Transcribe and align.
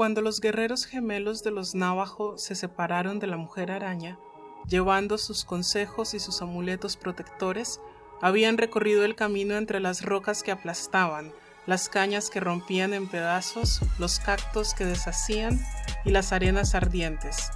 Cuando 0.00 0.22
los 0.22 0.40
guerreros 0.40 0.86
gemelos 0.86 1.44
de 1.44 1.50
los 1.50 1.74
Navajo 1.74 2.38
se 2.38 2.54
separaron 2.54 3.18
de 3.18 3.26
la 3.26 3.36
mujer 3.36 3.70
araña, 3.70 4.18
llevando 4.66 5.18
sus 5.18 5.44
consejos 5.44 6.14
y 6.14 6.20
sus 6.20 6.40
amuletos 6.40 6.96
protectores, 6.96 7.82
habían 8.22 8.56
recorrido 8.56 9.04
el 9.04 9.14
camino 9.14 9.56
entre 9.56 9.78
las 9.78 10.00
rocas 10.00 10.42
que 10.42 10.52
aplastaban, 10.52 11.34
las 11.66 11.90
cañas 11.90 12.30
que 12.30 12.40
rompían 12.40 12.94
en 12.94 13.08
pedazos, 13.08 13.82
los 13.98 14.20
cactos 14.20 14.72
que 14.72 14.86
deshacían 14.86 15.60
y 16.06 16.12
las 16.12 16.32
arenas 16.32 16.74
ardientes, 16.74 17.50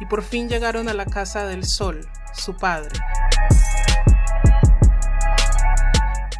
y 0.00 0.06
por 0.06 0.22
fin 0.22 0.48
llegaron 0.48 0.88
a 0.88 0.94
la 0.94 1.04
casa 1.04 1.46
del 1.46 1.66
sol, 1.66 2.08
su 2.32 2.56
padre. 2.56 2.98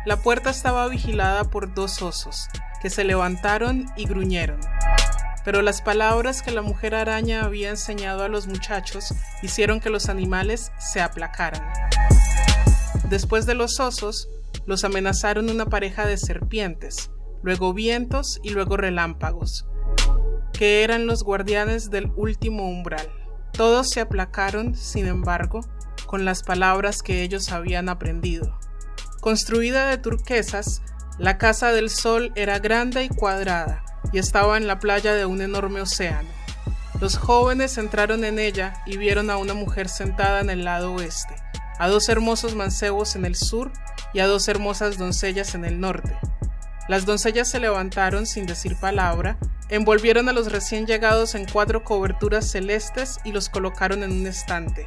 La 0.07 0.17
puerta 0.17 0.49
estaba 0.49 0.89
vigilada 0.89 1.45
por 1.45 1.75
dos 1.75 2.01
osos, 2.01 2.49
que 2.81 2.89
se 2.89 3.05
levantaron 3.05 3.93
y 3.95 4.07
gruñeron. 4.07 4.59
Pero 5.45 5.63
las 5.63 5.81
palabras 5.83 6.43
que 6.43 6.51
la 6.51 6.63
mujer 6.63 6.95
araña 6.95 7.45
había 7.45 7.71
enseñado 7.71 8.25
a 8.25 8.29
los 8.29 8.47
muchachos 8.47 9.15
hicieron 9.43 9.81
que 9.81 9.91
los 9.91 10.09
animales 10.09 10.71
se 10.79 11.01
aplacaran. 11.01 11.63
Después 13.09 13.47
de 13.47 13.55
los 13.55 13.81
osos, 13.81 14.29
los 14.67 14.85
amenazaron 14.85 15.51
una 15.51 15.67
pareja 15.67 16.07
de 16.07 16.17
serpientes, 16.17 17.11
luego 17.43 17.73
vientos 17.73 18.39
y 18.43 18.51
luego 18.51 18.77
relámpagos, 18.77 19.67
que 20.53 20.85
eran 20.85 21.07
los 21.07 21.25
guardianes 21.25 21.91
del 21.91 22.13
último 22.17 22.69
umbral. 22.69 23.09
Todos 23.53 23.91
se 23.91 24.01
aplacaron, 24.01 24.77
sin 24.77 25.07
embargo, 25.07 25.61
con 26.07 26.25
las 26.25 26.43
palabras 26.43 27.03
que 27.03 27.23
ellos 27.23 27.51
habían 27.51 27.89
aprendido. 27.89 28.59
Construida 29.21 29.87
de 29.87 29.99
turquesas, 29.99 30.83
la 31.21 31.37
casa 31.37 31.71
del 31.71 31.91
sol 31.91 32.33
era 32.35 32.59
grande 32.61 33.05
y 33.05 33.11
cuadrada, 33.11 33.85
y 34.11 34.19
estaba 34.19 34.57
en 34.57 34.67
la 34.67 34.79
playa 34.79 35.13
de 35.13 35.27
un 35.27 35.43
enorme 35.43 35.83
océano. 35.83 36.31
Los 36.99 37.19
jóvenes 37.19 37.77
entraron 37.77 38.25
en 38.25 38.39
ella 38.39 38.83
y 38.87 38.97
vieron 38.97 39.29
a 39.29 39.37
una 39.37 39.53
mujer 39.53 39.91
sentada 39.91 40.41
en 40.41 40.49
el 40.49 40.65
lado 40.65 40.95
oeste, 40.95 41.35
a 41.79 41.89
dos 41.89 42.09
hermosos 42.09 42.55
mancebos 42.55 43.17
en 43.17 43.27
el 43.27 43.37
sur 43.37 43.71
y 44.15 44.21
a 44.21 44.27
dos 44.27 44.49
hermosas 44.49 44.97
doncellas 44.97 45.55
en 45.55 45.67
el 45.67 45.79
norte. 45.79 46.17
Las 46.89 47.05
doncellas 47.05 47.51
se 47.51 47.61
levantaron 47.61 48.25
sin 48.25 48.47
decir 48.47 48.77
palabra, 48.81 49.37
envolvieron 49.69 50.31
a 50.31 50.33
los 50.33 50.51
recién 50.51 50.87
llegados 50.87 51.35
en 51.35 51.45
cuatro 51.45 51.85
coberturas 51.85 52.51
celestes 52.51 53.21
y 53.25 53.33
los 53.33 53.51
colocaron 53.51 54.03
en 54.03 54.13
un 54.13 54.27
estante. 54.27 54.87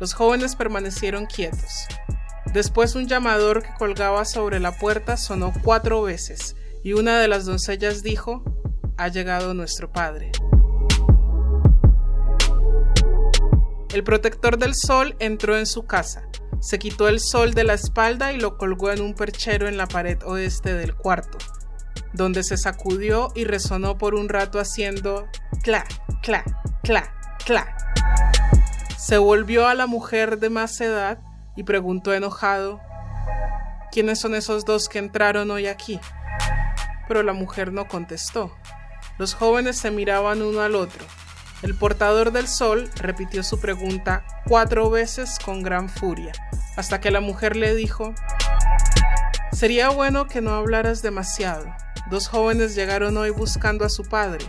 Los 0.00 0.12
jóvenes 0.12 0.56
permanecieron 0.56 1.26
quietos. 1.26 1.86
Después 2.52 2.94
un 2.96 3.08
llamador 3.08 3.62
que 3.62 3.72
colgaba 3.78 4.26
sobre 4.26 4.60
la 4.60 4.76
puerta 4.76 5.16
sonó 5.16 5.54
cuatro 5.62 6.02
veces, 6.02 6.54
y 6.84 6.92
una 6.92 7.18
de 7.18 7.26
las 7.26 7.46
doncellas 7.46 8.02
dijo, 8.02 8.44
Ha 8.98 9.08
llegado 9.08 9.54
nuestro 9.54 9.90
padre. 9.90 10.32
El 13.94 14.04
protector 14.04 14.58
del 14.58 14.74
sol 14.74 15.16
entró 15.18 15.56
en 15.56 15.66
su 15.66 15.86
casa, 15.86 16.28
se 16.60 16.78
quitó 16.78 17.08
el 17.08 17.20
sol 17.20 17.54
de 17.54 17.64
la 17.64 17.74
espalda 17.74 18.32
y 18.32 18.38
lo 18.38 18.58
colgó 18.58 18.90
en 18.90 19.00
un 19.00 19.14
perchero 19.14 19.66
en 19.66 19.78
la 19.78 19.86
pared 19.86 20.18
oeste 20.24 20.74
del 20.74 20.94
cuarto, 20.94 21.38
donde 22.12 22.44
se 22.44 22.58
sacudió 22.58 23.32
y 23.34 23.44
resonó 23.44 23.96
por 23.96 24.14
un 24.14 24.28
rato 24.28 24.60
haciendo 24.60 25.26
cla, 25.62 25.84
cla, 26.22 26.44
cla, 26.82 27.12
cla. 27.46 27.76
Se 28.98 29.16
volvió 29.16 29.66
a 29.66 29.74
la 29.74 29.86
mujer 29.86 30.38
de 30.38 30.50
más 30.50 30.80
edad 30.82 31.18
y 31.56 31.64
preguntó 31.64 32.14
enojado, 32.14 32.80
¿quiénes 33.90 34.18
son 34.18 34.34
esos 34.34 34.64
dos 34.64 34.88
que 34.88 34.98
entraron 34.98 35.50
hoy 35.50 35.66
aquí? 35.66 36.00
Pero 37.08 37.22
la 37.22 37.32
mujer 37.32 37.72
no 37.72 37.88
contestó. 37.88 38.56
Los 39.18 39.34
jóvenes 39.34 39.76
se 39.76 39.90
miraban 39.90 40.42
uno 40.42 40.62
al 40.62 40.74
otro. 40.74 41.04
El 41.62 41.76
portador 41.76 42.32
del 42.32 42.48
sol 42.48 42.90
repitió 42.96 43.42
su 43.42 43.60
pregunta 43.60 44.24
cuatro 44.48 44.90
veces 44.90 45.38
con 45.38 45.62
gran 45.62 45.88
furia, 45.88 46.32
hasta 46.76 47.00
que 47.00 47.10
la 47.10 47.20
mujer 47.20 47.54
le 47.56 47.74
dijo, 47.74 48.14
Sería 49.52 49.90
bueno 49.90 50.26
que 50.26 50.40
no 50.40 50.54
hablaras 50.54 51.02
demasiado. 51.02 51.66
Dos 52.10 52.26
jóvenes 52.26 52.74
llegaron 52.74 53.16
hoy 53.16 53.30
buscando 53.30 53.84
a 53.84 53.90
su 53.90 54.02
padre. 54.04 54.44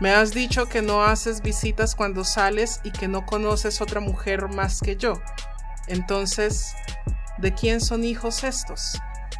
Me 0.00 0.10
has 0.10 0.32
dicho 0.32 0.66
que 0.68 0.82
no 0.82 1.04
haces 1.04 1.40
visitas 1.40 1.94
cuando 1.94 2.24
sales 2.24 2.80
y 2.84 2.90
que 2.90 3.08
no 3.08 3.24
conoces 3.24 3.80
otra 3.80 4.00
mujer 4.00 4.48
más 4.48 4.80
que 4.80 4.96
yo. 4.96 5.14
Entonces, 5.90 6.76
¿de 7.38 7.52
quién 7.52 7.80
son 7.80 8.04
hijos 8.04 8.44
estos? 8.44 8.96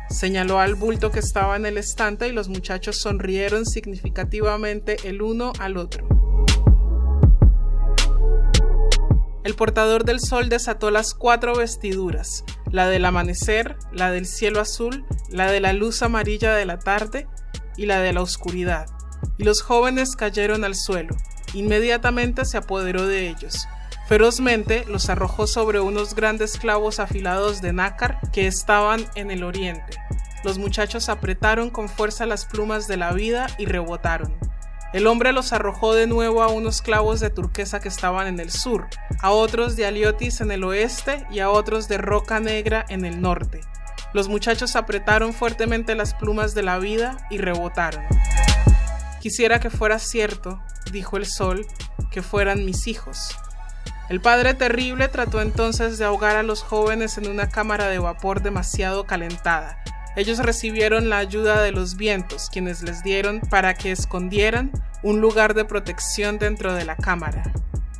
Señaló 0.09 0.59
al 0.59 0.75
bulto 0.75 1.13
que 1.13 1.21
estaba 1.21 1.55
en 1.55 1.65
el 1.65 1.79
estante 1.79 2.27
y 2.27 2.33
los 2.33 2.49
muchachos 2.49 3.01
sonrieron 3.01 3.65
significativamente 3.65 4.97
el 5.05 5.23
uno 5.23 5.53
al 5.61 5.77
otro. 5.77 6.09
El 9.45 9.55
portador 9.55 10.05
del 10.05 10.19
sol 10.19 10.49
desató 10.49 10.91
las 10.91 11.15
cuatro 11.15 11.55
vestiduras, 11.55 12.45
la 12.69 12.89
del 12.89 13.05
amanecer, 13.05 13.77
la 13.93 14.11
del 14.11 14.27
cielo 14.27 14.61
azul, 14.61 15.07
la 15.29 15.53
de 15.53 15.61
la 15.61 15.73
luz 15.73 16.03
amarilla 16.03 16.53
de 16.55 16.67
la 16.67 16.81
tarde 16.81 17.29
y 17.77 17.87
la 17.87 18.01
de 18.01 18.13
la 18.13 18.23
oscuridad, 18.23 18.87
y 19.39 19.45
los 19.45 19.63
jóvenes 19.63 20.17
cayeron 20.17 20.65
al 20.65 20.75
suelo. 20.75 21.15
Inmediatamente 21.55 22.45
se 22.45 22.59
apoderó 22.59 23.07
de 23.07 23.29
ellos. 23.29 23.69
Ferozmente 24.11 24.85
los 24.89 25.09
arrojó 25.09 25.47
sobre 25.47 25.79
unos 25.79 26.17
grandes 26.17 26.59
clavos 26.59 26.99
afilados 26.99 27.63
de 27.63 27.73
nácar 27.73 28.19
que 28.33 28.49
estaban 28.49 29.07
en 29.15 29.31
el 29.31 29.45
oriente. 29.45 29.99
Los 30.43 30.59
muchachos 30.59 31.09
apretaron 31.09 31.71
con 31.71 31.89
fuerza 31.89 32.27
las 32.27 32.45
plumas 32.45 32.89
de 32.89 32.97
la 32.97 33.13
vida 33.13 33.47
y 33.57 33.67
rebotaron. 33.67 34.37
El 34.93 35.07
hombre 35.07 35.31
los 35.31 35.53
arrojó 35.53 35.95
de 35.95 36.09
nuevo 36.09 36.43
a 36.43 36.49
unos 36.49 36.83
clavos 36.83 37.21
de 37.21 37.31
turquesa 37.31 37.79
que 37.79 37.87
estaban 37.87 38.27
en 38.27 38.41
el 38.41 38.51
sur, 38.51 38.89
a 39.21 39.31
otros 39.31 39.77
de 39.77 39.87
aliotis 39.87 40.41
en 40.41 40.51
el 40.51 40.65
oeste 40.65 41.25
y 41.31 41.39
a 41.39 41.49
otros 41.49 41.87
de 41.87 41.99
roca 41.99 42.41
negra 42.41 42.85
en 42.89 43.05
el 43.05 43.21
norte. 43.21 43.61
Los 44.13 44.29
muchachos 44.29 44.75
apretaron 44.75 45.33
fuertemente 45.33 45.95
las 45.95 46.15
plumas 46.15 46.53
de 46.57 46.65
la 46.65 46.81
vida 46.81 47.29
y 47.31 47.39
rebotaron. 47.39 48.03
Quisiera 49.21 49.61
que 49.61 49.71
fuera 49.71 50.01
cierto, 50.01 50.61
dijo 50.91 51.17
el 51.17 51.27
sol, 51.27 51.65
que 52.11 52.23
fueran 52.23 52.65
mis 52.65 52.89
hijos. 52.89 53.37
El 54.11 54.21
padre 54.21 54.53
terrible 54.53 55.09
trató 55.09 55.41
entonces 55.41 55.97
de 55.97 56.05
ahogar 56.05 56.37
a 56.37 56.43
los 56.43 56.63
jóvenes 56.63 57.17
en 57.17 57.29
una 57.29 57.49
cámara 57.49 57.87
de 57.87 57.99
vapor 57.99 58.43
demasiado 58.43 59.07
calentada, 59.07 59.81
ellos 60.17 60.39
recibieron 60.39 61.09
la 61.09 61.19
ayuda 61.19 61.63
de 61.63 61.71
los 61.71 61.97
vientos, 61.97 62.51
quienes 62.51 62.83
les 62.83 63.05
dieron 63.05 63.41
para 63.41 63.75
que 63.75 63.93
escondieran 63.93 64.73
un 65.05 65.21
lugar 65.21 65.55
de 65.55 65.65
protección 65.65 66.39
dentro 66.41 66.75
de 66.75 66.85
la 66.85 66.97
cámara. 66.97 67.45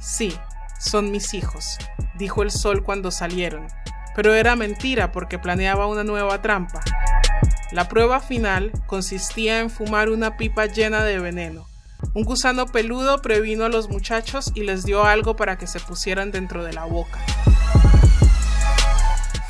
Sí, 0.01 0.37
son 0.81 1.13
mis 1.13 1.33
hijos, 1.35 1.79
dijo 2.17 2.43
el 2.43 2.51
sol 2.51 2.83
cuando 2.83 3.13
salieron, 3.13 3.69
pero 4.17 4.35
era 4.35 4.57
mentira 4.57 5.13
porque 5.13 5.39
planeaba 5.39 5.87
una 5.87 6.03
nueva 6.03 6.43
trampa. 6.43 6.81
La 7.71 7.89
prueba 7.89 8.19
final 8.19 8.73
consistía 8.89 9.61
en 9.61 9.71
fumar 9.71 10.11
una 10.11 10.37
pipa 10.37 10.67
llena 10.67 11.05
de 11.05 11.21
veneno. 11.21 11.70
Un 12.15 12.25
gusano 12.25 12.67
peludo 12.67 13.23
previno 13.23 13.65
a 13.65 13.69
los 13.69 13.89
muchachos 13.89 14.53
y 14.55 14.63
les 14.63 14.85
dio 14.85 15.05
algo 15.05 15.37
para 15.37 15.59
que 15.59 15.67
se 15.67 15.81
pusieran 15.81 16.31
dentro 16.31 16.65
de 16.65 16.73
la 16.73 16.85
boca. 16.85 17.19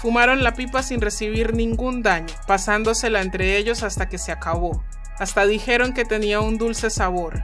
Fumaron 0.01 0.43
la 0.43 0.55
pipa 0.55 0.83
sin 0.83 1.01
recibir 1.01 1.55
ningún 1.55 2.03
daño, 2.03 2.35
pasándosela 2.47 3.21
entre 3.21 3.57
ellos 3.59 3.83
hasta 3.83 4.09
que 4.09 4.19
se 4.19 4.33
acabó. 4.33 4.83
Hasta 5.19 5.45
dijeron 5.45 5.93
que 5.93 6.07
tenía 6.07 6.41
un 6.41 6.57
dulce 6.57 6.89
sabor. 6.89 7.43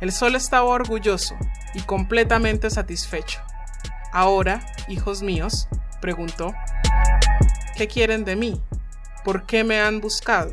El 0.00 0.10
sol 0.10 0.34
estaba 0.34 0.64
orgulloso 0.64 1.36
y 1.74 1.80
completamente 1.80 2.70
satisfecho. 2.70 3.40
Ahora, 4.12 4.64
hijos 4.88 5.22
míos, 5.22 5.68
preguntó, 6.00 6.54
¿qué 7.76 7.86
quieren 7.86 8.24
de 8.24 8.36
mí? 8.36 8.62
¿Por 9.22 9.44
qué 9.44 9.62
me 9.62 9.80
han 9.80 10.00
buscado? 10.00 10.52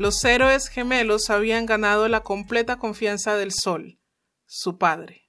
Los 0.00 0.24
héroes 0.24 0.68
gemelos 0.68 1.28
habían 1.28 1.66
ganado 1.66 2.08
la 2.08 2.20
completa 2.20 2.78
confianza 2.78 3.34
del 3.34 3.52
sol, 3.52 3.98
su 4.46 4.78
padre. 4.78 5.28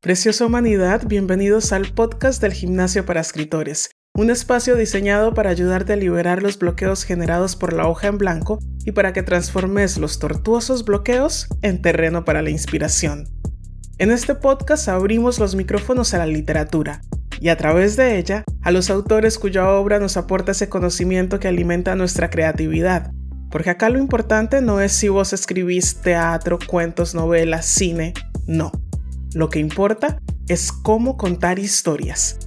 Preciosa 0.00 0.46
humanidad, 0.46 1.08
bienvenidos 1.08 1.72
al 1.72 1.92
podcast 1.94 2.40
del 2.40 2.52
Gimnasio 2.52 3.04
para 3.06 3.22
Escritores, 3.22 3.90
un 4.14 4.30
espacio 4.30 4.76
diseñado 4.76 5.34
para 5.34 5.50
ayudarte 5.50 5.94
a 5.94 5.96
liberar 5.96 6.40
los 6.40 6.56
bloqueos 6.56 7.02
generados 7.02 7.56
por 7.56 7.72
la 7.72 7.88
hoja 7.88 8.06
en 8.06 8.18
blanco 8.18 8.60
y 8.84 8.92
para 8.92 9.12
que 9.12 9.24
transformes 9.24 9.98
los 9.98 10.20
tortuosos 10.20 10.84
bloqueos 10.84 11.48
en 11.60 11.82
terreno 11.82 12.24
para 12.24 12.40
la 12.40 12.50
inspiración. 12.50 13.26
En 13.98 14.12
este 14.12 14.36
podcast 14.36 14.86
abrimos 14.86 15.40
los 15.40 15.56
micrófonos 15.56 16.14
a 16.14 16.18
la 16.18 16.26
literatura 16.26 17.00
y 17.40 17.48
a 17.48 17.56
través 17.56 17.96
de 17.96 18.18
ella 18.18 18.44
a 18.62 18.70
los 18.70 18.90
autores 18.90 19.38
cuya 19.38 19.68
obra 19.70 19.98
nos 19.98 20.16
aporta 20.16 20.52
ese 20.52 20.68
conocimiento 20.68 21.40
que 21.40 21.48
alimenta 21.48 21.94
nuestra 21.94 22.30
creatividad. 22.30 23.10
Porque 23.50 23.70
acá 23.70 23.88
lo 23.88 23.98
importante 23.98 24.60
no 24.60 24.80
es 24.80 24.92
si 24.92 25.08
vos 25.08 25.32
escribís 25.32 26.00
teatro, 26.00 26.58
cuentos, 26.66 27.14
novelas, 27.14 27.66
cine, 27.66 28.14
no. 28.46 28.72
Lo 29.34 29.48
que 29.48 29.58
importa 29.58 30.18
es 30.48 30.72
cómo 30.72 31.16
contar 31.16 31.58
historias. 31.58 32.38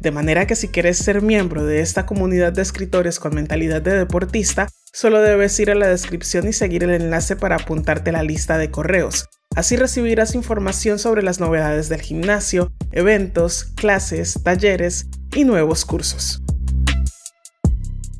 De 0.00 0.10
manera 0.10 0.46
que 0.46 0.56
si 0.56 0.68
quieres 0.68 0.98
ser 0.98 1.22
miembro 1.22 1.64
de 1.64 1.80
esta 1.80 2.06
comunidad 2.06 2.52
de 2.52 2.62
escritores 2.62 3.18
con 3.18 3.34
mentalidad 3.34 3.82
de 3.82 3.96
deportista, 3.96 4.68
Solo 4.92 5.20
debes 5.20 5.58
ir 5.60 5.70
a 5.70 5.74
la 5.74 5.86
descripción 5.86 6.48
y 6.48 6.52
seguir 6.52 6.82
el 6.82 6.90
enlace 6.90 7.36
para 7.36 7.56
apuntarte 7.56 8.10
a 8.10 8.14
la 8.14 8.22
lista 8.22 8.58
de 8.58 8.70
correos. 8.70 9.28
Así 9.58 9.74
recibirás 9.74 10.36
información 10.36 11.00
sobre 11.00 11.20
las 11.20 11.40
novedades 11.40 11.88
del 11.88 12.00
gimnasio, 12.00 12.70
eventos, 12.92 13.64
clases, 13.64 14.40
talleres 14.44 15.08
y 15.34 15.42
nuevos 15.42 15.84
cursos. 15.84 16.40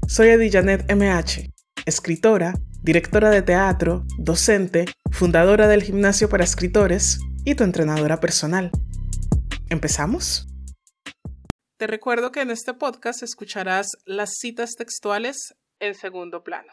Soy 0.09 0.31
Edijanet 0.31 0.93
MH, 0.93 1.53
escritora, 1.87 2.55
directora 2.83 3.31
de 3.31 3.43
teatro, 3.43 4.05
docente, 4.19 4.87
fundadora 5.13 5.69
del 5.69 5.85
gimnasio 5.85 6.29
para 6.29 6.43
escritores 6.43 7.21
y 7.45 7.55
tu 7.55 7.63
entrenadora 7.63 8.19
personal. 8.19 8.73
¿Empezamos? 9.71 10.49
Te 11.77 11.87
recuerdo 11.87 12.33
que 12.33 12.41
en 12.41 12.51
este 12.51 12.75
podcast 12.75 13.23
escucharás 13.23 13.93
las 14.07 14.39
citas 14.39 14.75
textuales 14.75 15.55
en 15.79 15.95
segundo 15.95 16.43
plano. 16.43 16.73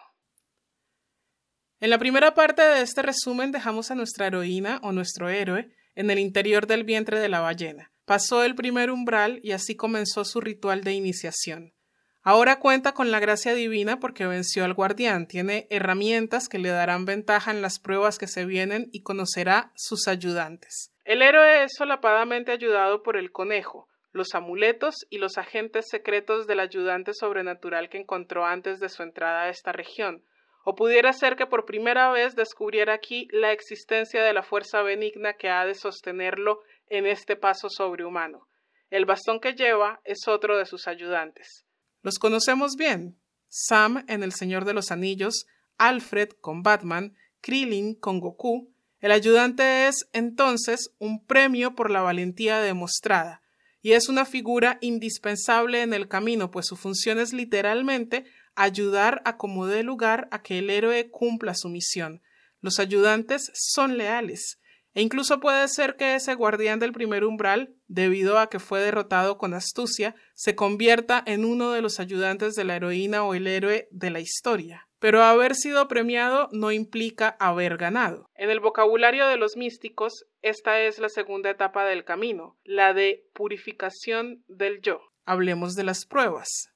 En 1.85 1.91
la 1.91 1.99
primera 1.99 2.33
parte 2.33 2.63
de 2.63 2.81
este 2.81 3.03
resumen 3.03 3.51
dejamos 3.51 3.91
a 3.91 3.95
nuestra 3.95 4.25
heroína 4.25 4.79
o 4.81 4.91
nuestro 4.91 5.29
héroe 5.29 5.69
en 5.93 6.09
el 6.09 6.17
interior 6.17 6.65
del 6.65 6.83
vientre 6.83 7.19
de 7.19 7.29
la 7.29 7.41
ballena. 7.41 7.91
Pasó 8.05 8.43
el 8.43 8.55
primer 8.55 8.89
umbral 8.89 9.39
y 9.43 9.51
así 9.51 9.75
comenzó 9.75 10.25
su 10.25 10.41
ritual 10.41 10.83
de 10.83 10.93
iniciación. 10.93 11.75
Ahora 12.23 12.57
cuenta 12.57 12.93
con 12.93 13.11
la 13.11 13.19
gracia 13.19 13.53
divina 13.53 13.99
porque 13.99 14.25
venció 14.25 14.65
al 14.65 14.73
guardián, 14.73 15.27
tiene 15.27 15.67
herramientas 15.69 16.49
que 16.49 16.57
le 16.57 16.69
darán 16.69 17.05
ventaja 17.05 17.51
en 17.51 17.61
las 17.61 17.77
pruebas 17.77 18.17
que 18.17 18.25
se 18.25 18.45
vienen 18.45 18.89
y 18.91 19.03
conocerá 19.03 19.71
sus 19.75 20.07
ayudantes. 20.07 20.91
El 21.03 21.21
héroe 21.21 21.65
es 21.65 21.73
solapadamente 21.77 22.51
ayudado 22.51 23.03
por 23.03 23.15
el 23.15 23.31
conejo, 23.31 23.87
los 24.11 24.33
amuletos 24.33 25.05
y 25.11 25.19
los 25.19 25.37
agentes 25.37 25.85
secretos 25.87 26.47
del 26.47 26.61
ayudante 26.61 27.13
sobrenatural 27.13 27.89
que 27.89 27.99
encontró 27.99 28.43
antes 28.43 28.79
de 28.79 28.89
su 28.89 29.03
entrada 29.03 29.43
a 29.43 29.49
esta 29.49 29.71
región, 29.71 30.23
o 30.65 30.75
pudiera 30.75 31.13
ser 31.13 31.35
que 31.35 31.45
por 31.45 31.65
primera 31.65 32.12
vez 32.12 32.35
descubriera 32.35 32.94
aquí 32.94 33.27
la 33.31 33.51
existencia 33.51 34.23
de 34.23 34.33
la 34.33 34.41
fuerza 34.41 34.81
benigna 34.81 35.33
que 35.33 35.47
ha 35.47 35.63
de 35.63 35.75
sostenerlo 35.75 36.59
en 36.88 37.06
este 37.06 37.35
paso 37.35 37.69
sobrehumano. 37.69 38.47
El 38.89 39.06
bastón 39.06 39.39
que 39.39 39.53
lleva 39.53 40.01
es 40.03 40.27
otro 40.27 40.57
de 40.57 40.65
sus 40.65 40.88
ayudantes. 40.88 41.65
Los 42.01 42.17
conocemos 42.17 42.75
bien. 42.77 43.15
Sam 43.47 44.06
en 44.07 44.23
El 44.23 44.33
Señor 44.33 44.65
de 44.65 44.73
los 44.73 44.91
Anillos, 44.91 45.45
Alfred 45.77 46.29
con 46.41 46.63
Batman, 46.63 47.15
Krillin 47.41 47.94
con 47.94 48.19
Goku. 48.19 48.73
El 49.00 49.11
ayudante 49.11 49.88
es 49.88 50.09
entonces 50.13 50.89
un 50.97 51.23
premio 51.23 51.75
por 51.75 51.91
la 51.91 52.01
valentía 52.01 52.59
demostrada, 52.59 53.44
y 53.83 53.91
es 53.91 54.09
una 54.09 54.25
figura 54.25 54.79
indispensable 54.81 55.83
en 55.83 55.94
el 55.94 56.07
camino, 56.07 56.50
pues 56.50 56.65
su 56.65 56.75
función 56.75 57.19
es 57.19 57.33
literalmente 57.33 58.25
ayudar 58.56 59.22
a 59.25 59.38
como 59.38 59.68
dé 59.68 59.84
lugar 59.84 60.28
a 60.31 60.42
que 60.42 60.60
el 60.60 60.69
héroe 60.69 61.10
cumpla 61.10 61.54
su 61.56 61.69
misión. 61.69 62.22
Los 62.62 62.80
ayudantes 62.80 63.52
son 63.54 63.98
leales, 63.98 64.60
e 64.96 65.02
incluso 65.02 65.42
puede 65.42 65.68
ser 65.68 65.98
que 65.98 66.16
ese 66.16 66.36
guardián 66.36 66.80
del 66.80 66.94
primer 66.94 67.25
umbral, 67.25 67.75
debido 67.88 68.40
a 68.40 68.48
que 68.50 68.60
fue 68.60 68.80
derrotado 68.80 69.38
con 69.38 69.54
astucia, 69.54 70.16
se 70.34 70.56
convierta 70.56 71.22
en 71.25 71.44
uno 71.44 71.74
de 71.74 71.81
los 71.81 72.00
ayudantes 72.00 72.56
de 72.56 72.63
la 72.63 72.78
heroína 72.78 73.25
o 73.25 73.34
el 73.34 73.46
héroe 73.46 73.90
de 73.92 74.10
la 74.10 74.22
historia. 74.22 74.88
Pero 75.00 75.22
haber 75.22 75.54
sido 75.54 75.90
premiado 75.90 76.48
no 76.54 76.72
implica 76.72 77.36
haber 77.42 77.75
ganado. 77.75 78.30
En 78.36 78.50
el 78.50 78.62
vocabulario 78.62 79.28
de 79.28 79.36
los 79.36 79.57
místicos, 79.57 80.25
esta 80.42 80.80
es 80.80 80.98
la 80.98 81.10
segunda 81.10 81.50
etapa 81.50 81.84
del 81.84 82.06
camino, 82.06 82.57
la 82.63 82.94
de 82.94 83.28
purificación 83.34 84.46
del 84.48 84.80
yo. 84.80 85.02
Hablemos 85.25 85.75
de 85.75 85.84
las 85.84 86.06
pruebas. 86.06 86.69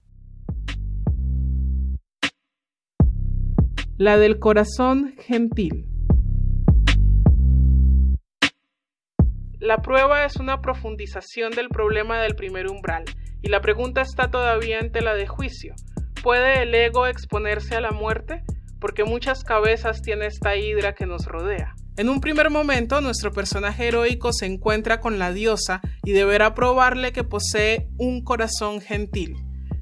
La 4.00 4.18
del 4.18 4.40
corazón 4.40 5.14
gentil. 5.20 5.86
La 9.60 9.82
prueba 9.82 10.24
es 10.24 10.38
una 10.38 10.62
profundización 10.62 11.52
del 11.52 11.68
problema 11.68 12.22
del 12.22 12.36
primer 12.36 12.68
umbral, 12.68 13.04
y 13.42 13.50
la 13.50 13.60
pregunta 13.60 14.00
está 14.00 14.32
todavía 14.32 14.80
en 14.80 14.94
tela 14.94 15.16
de 15.16 15.28
juicio. 15.28 15.76
¿Puede 16.24 16.62
el 16.62 16.74
ego 16.74 17.08
exponerse 17.08 17.76
a 17.76 17.82
la 17.82 17.92
muerte? 17.92 18.46
Porque 18.80 19.04
muchas 19.04 19.44
cabezas 19.44 20.02
tiene 20.02 20.28
esta 20.28 20.56
hidra 20.56 20.96
que 20.96 21.06
nos 21.06 21.26
rodea. 21.26 21.76
En 21.98 22.08
un 22.08 22.22
primer 22.22 22.50
momento, 22.50 23.02
nuestro 23.02 23.34
personaje 23.34 23.90
heroico 23.90 24.32
se 24.32 24.46
encuentra 24.46 25.02
con 25.02 25.20
la 25.20 25.34
diosa 25.34 25.82
y 26.06 26.14
deberá 26.14 26.54
probarle 26.54 27.12
que 27.12 27.26
posee 27.26 27.90
un 27.98 28.24
corazón 28.24 28.80
gentil. 28.80 29.36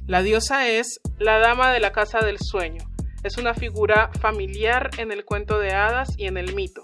La 0.07 0.23
diosa 0.23 0.67
es 0.69 0.99
la 1.19 1.37
dama 1.37 1.71
de 1.71 1.81
la 1.81 1.91
casa 1.91 2.17
del 2.25 2.39
sueño. 2.39 2.86
Es 3.23 3.37
una 3.37 3.53
figura 3.53 4.11
familiar 4.21 4.91
en 4.97 5.11
el 5.11 5.25
cuento 5.25 5.59
de 5.59 5.73
hadas 5.73 6.09
y 6.17 6.27
en 6.27 6.37
el 6.37 6.53
mito. 6.53 6.83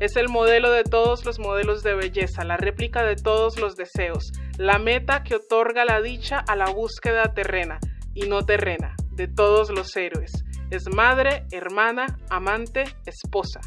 Es 0.00 0.16
el 0.16 0.28
modelo 0.28 0.72
de 0.72 0.82
todos 0.82 1.24
los 1.24 1.38
modelos 1.38 1.82
de 1.82 1.94
belleza, 1.94 2.44
la 2.44 2.56
réplica 2.56 3.04
de 3.04 3.14
todos 3.14 3.60
los 3.60 3.76
deseos, 3.76 4.32
la 4.58 4.78
meta 4.78 5.22
que 5.22 5.36
otorga 5.36 5.84
la 5.84 6.02
dicha 6.02 6.38
a 6.38 6.56
la 6.56 6.70
búsqueda 6.70 7.32
terrena, 7.32 7.78
y 8.12 8.22
no 8.22 8.44
terrena, 8.44 8.94
de 9.12 9.28
todos 9.28 9.70
los 9.70 9.96
héroes. 9.96 10.32
Es 10.70 10.88
madre, 10.92 11.46
hermana, 11.52 12.18
amante, 12.28 12.84
esposa. 13.06 13.60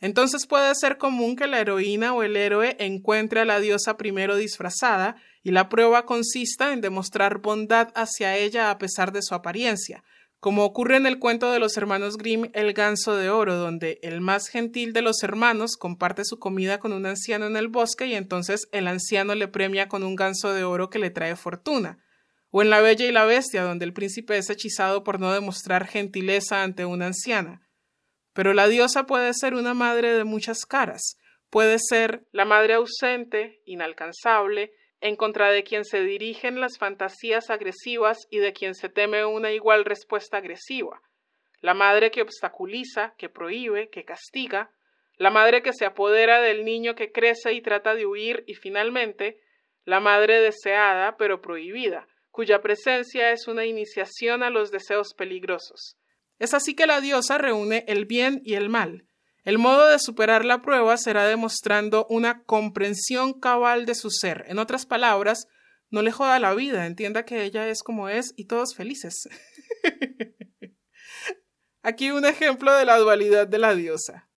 Entonces 0.00 0.46
puede 0.46 0.74
ser 0.74 0.98
común 0.98 1.36
que 1.36 1.46
la 1.46 1.60
heroína 1.60 2.14
o 2.14 2.22
el 2.22 2.36
héroe 2.36 2.76
encuentre 2.78 3.40
a 3.40 3.44
la 3.44 3.60
diosa 3.60 3.96
primero 3.96 4.36
disfrazada 4.36 5.16
y 5.46 5.52
la 5.52 5.68
prueba 5.68 6.06
consista 6.06 6.72
en 6.72 6.80
demostrar 6.80 7.38
bondad 7.38 7.92
hacia 7.94 8.36
ella 8.36 8.68
a 8.68 8.78
pesar 8.78 9.12
de 9.12 9.22
su 9.22 9.32
apariencia, 9.32 10.02
como 10.40 10.64
ocurre 10.64 10.96
en 10.96 11.06
el 11.06 11.20
cuento 11.20 11.52
de 11.52 11.60
los 11.60 11.76
hermanos 11.76 12.16
Grimm 12.16 12.50
El 12.52 12.72
ganso 12.72 13.14
de 13.14 13.30
oro, 13.30 13.54
donde 13.54 14.00
el 14.02 14.20
más 14.20 14.48
gentil 14.48 14.92
de 14.92 15.02
los 15.02 15.22
hermanos 15.22 15.76
comparte 15.76 16.24
su 16.24 16.40
comida 16.40 16.80
con 16.80 16.92
un 16.92 17.06
anciano 17.06 17.46
en 17.46 17.56
el 17.56 17.68
bosque 17.68 18.06
y 18.06 18.16
entonces 18.16 18.66
el 18.72 18.88
anciano 18.88 19.36
le 19.36 19.46
premia 19.46 19.86
con 19.86 20.02
un 20.02 20.16
ganso 20.16 20.52
de 20.52 20.64
oro 20.64 20.90
que 20.90 20.98
le 20.98 21.10
trae 21.10 21.36
fortuna. 21.36 22.04
O 22.50 22.60
en 22.60 22.68
La 22.68 22.80
Bella 22.80 23.06
y 23.06 23.12
la 23.12 23.24
Bestia, 23.24 23.62
donde 23.62 23.84
el 23.84 23.92
príncipe 23.92 24.36
es 24.38 24.50
hechizado 24.50 25.04
por 25.04 25.20
no 25.20 25.32
demostrar 25.32 25.86
gentileza 25.86 26.64
ante 26.64 26.86
una 26.86 27.06
anciana. 27.06 27.62
Pero 28.32 28.52
la 28.52 28.66
diosa 28.66 29.06
puede 29.06 29.32
ser 29.32 29.54
una 29.54 29.74
madre 29.74 30.12
de 30.12 30.24
muchas 30.24 30.66
caras. 30.66 31.20
Puede 31.50 31.78
ser 31.78 32.26
la 32.32 32.44
madre 32.44 32.74
ausente, 32.74 33.62
inalcanzable, 33.64 34.72
en 35.06 35.14
contra 35.14 35.52
de 35.52 35.62
quien 35.62 35.84
se 35.84 36.00
dirigen 36.00 36.60
las 36.60 36.78
fantasías 36.78 37.50
agresivas 37.50 38.26
y 38.28 38.38
de 38.38 38.52
quien 38.52 38.74
se 38.74 38.88
teme 38.88 39.24
una 39.24 39.52
igual 39.52 39.84
respuesta 39.84 40.38
agresiva, 40.38 41.00
la 41.60 41.74
madre 41.74 42.10
que 42.10 42.22
obstaculiza, 42.22 43.14
que 43.16 43.28
prohíbe, 43.28 43.88
que 43.88 44.04
castiga, 44.04 44.70
la 45.16 45.30
madre 45.30 45.62
que 45.62 45.72
se 45.72 45.86
apodera 45.86 46.40
del 46.40 46.64
niño 46.64 46.96
que 46.96 47.12
crece 47.12 47.52
y 47.52 47.62
trata 47.62 47.94
de 47.94 48.04
huir 48.04 48.42
y 48.48 48.54
finalmente 48.54 49.40
la 49.84 50.00
madre 50.00 50.40
deseada 50.40 51.16
pero 51.16 51.40
prohibida, 51.40 52.08
cuya 52.32 52.60
presencia 52.60 53.30
es 53.30 53.46
una 53.46 53.64
iniciación 53.64 54.42
a 54.42 54.50
los 54.50 54.72
deseos 54.72 55.14
peligrosos. 55.14 55.96
Es 56.38 56.52
así 56.52 56.74
que 56.74 56.86
la 56.86 57.00
diosa 57.00 57.38
reúne 57.38 57.84
el 57.86 58.04
bien 58.06 58.42
y 58.44 58.54
el 58.54 58.68
mal, 58.68 59.05
el 59.46 59.58
modo 59.58 59.86
de 59.86 60.00
superar 60.00 60.44
la 60.44 60.60
prueba 60.60 60.96
será 60.96 61.24
demostrando 61.24 62.04
una 62.10 62.42
comprensión 62.42 63.32
cabal 63.32 63.86
de 63.86 63.94
su 63.94 64.10
ser. 64.10 64.44
En 64.48 64.58
otras 64.58 64.86
palabras, 64.86 65.46
no 65.88 66.02
le 66.02 66.10
joda 66.10 66.40
la 66.40 66.52
vida, 66.52 66.84
entienda 66.84 67.24
que 67.24 67.44
ella 67.44 67.68
es 67.68 67.84
como 67.84 68.08
es 68.08 68.34
y 68.36 68.46
todos 68.46 68.74
felices. 68.74 69.28
Aquí 71.84 72.10
un 72.10 72.24
ejemplo 72.24 72.74
de 72.74 72.86
la 72.86 72.98
dualidad 72.98 73.46
de 73.46 73.58
la 73.58 73.76
diosa. 73.76 74.28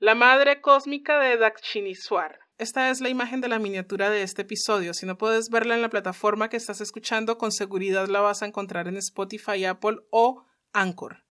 La 0.00 0.16
madre 0.16 0.60
cósmica 0.60 1.20
de 1.20 1.36
Dakshiniswar. 1.36 2.40
Esta 2.58 2.90
es 2.90 3.00
la 3.00 3.08
imagen 3.08 3.40
de 3.40 3.46
la 3.46 3.60
miniatura 3.60 4.10
de 4.10 4.22
este 4.22 4.42
episodio. 4.42 4.94
Si 4.94 5.06
no 5.06 5.16
puedes 5.16 5.48
verla 5.48 5.76
en 5.76 5.82
la 5.82 5.90
plataforma 5.90 6.48
que 6.48 6.56
estás 6.56 6.80
escuchando, 6.80 7.38
con 7.38 7.52
seguridad 7.52 8.08
la 8.08 8.20
vas 8.20 8.42
a 8.42 8.46
encontrar 8.46 8.88
en 8.88 8.96
Spotify, 8.96 9.64
Apple 9.64 9.98
o 10.10 10.44
Anchor. 10.72 11.25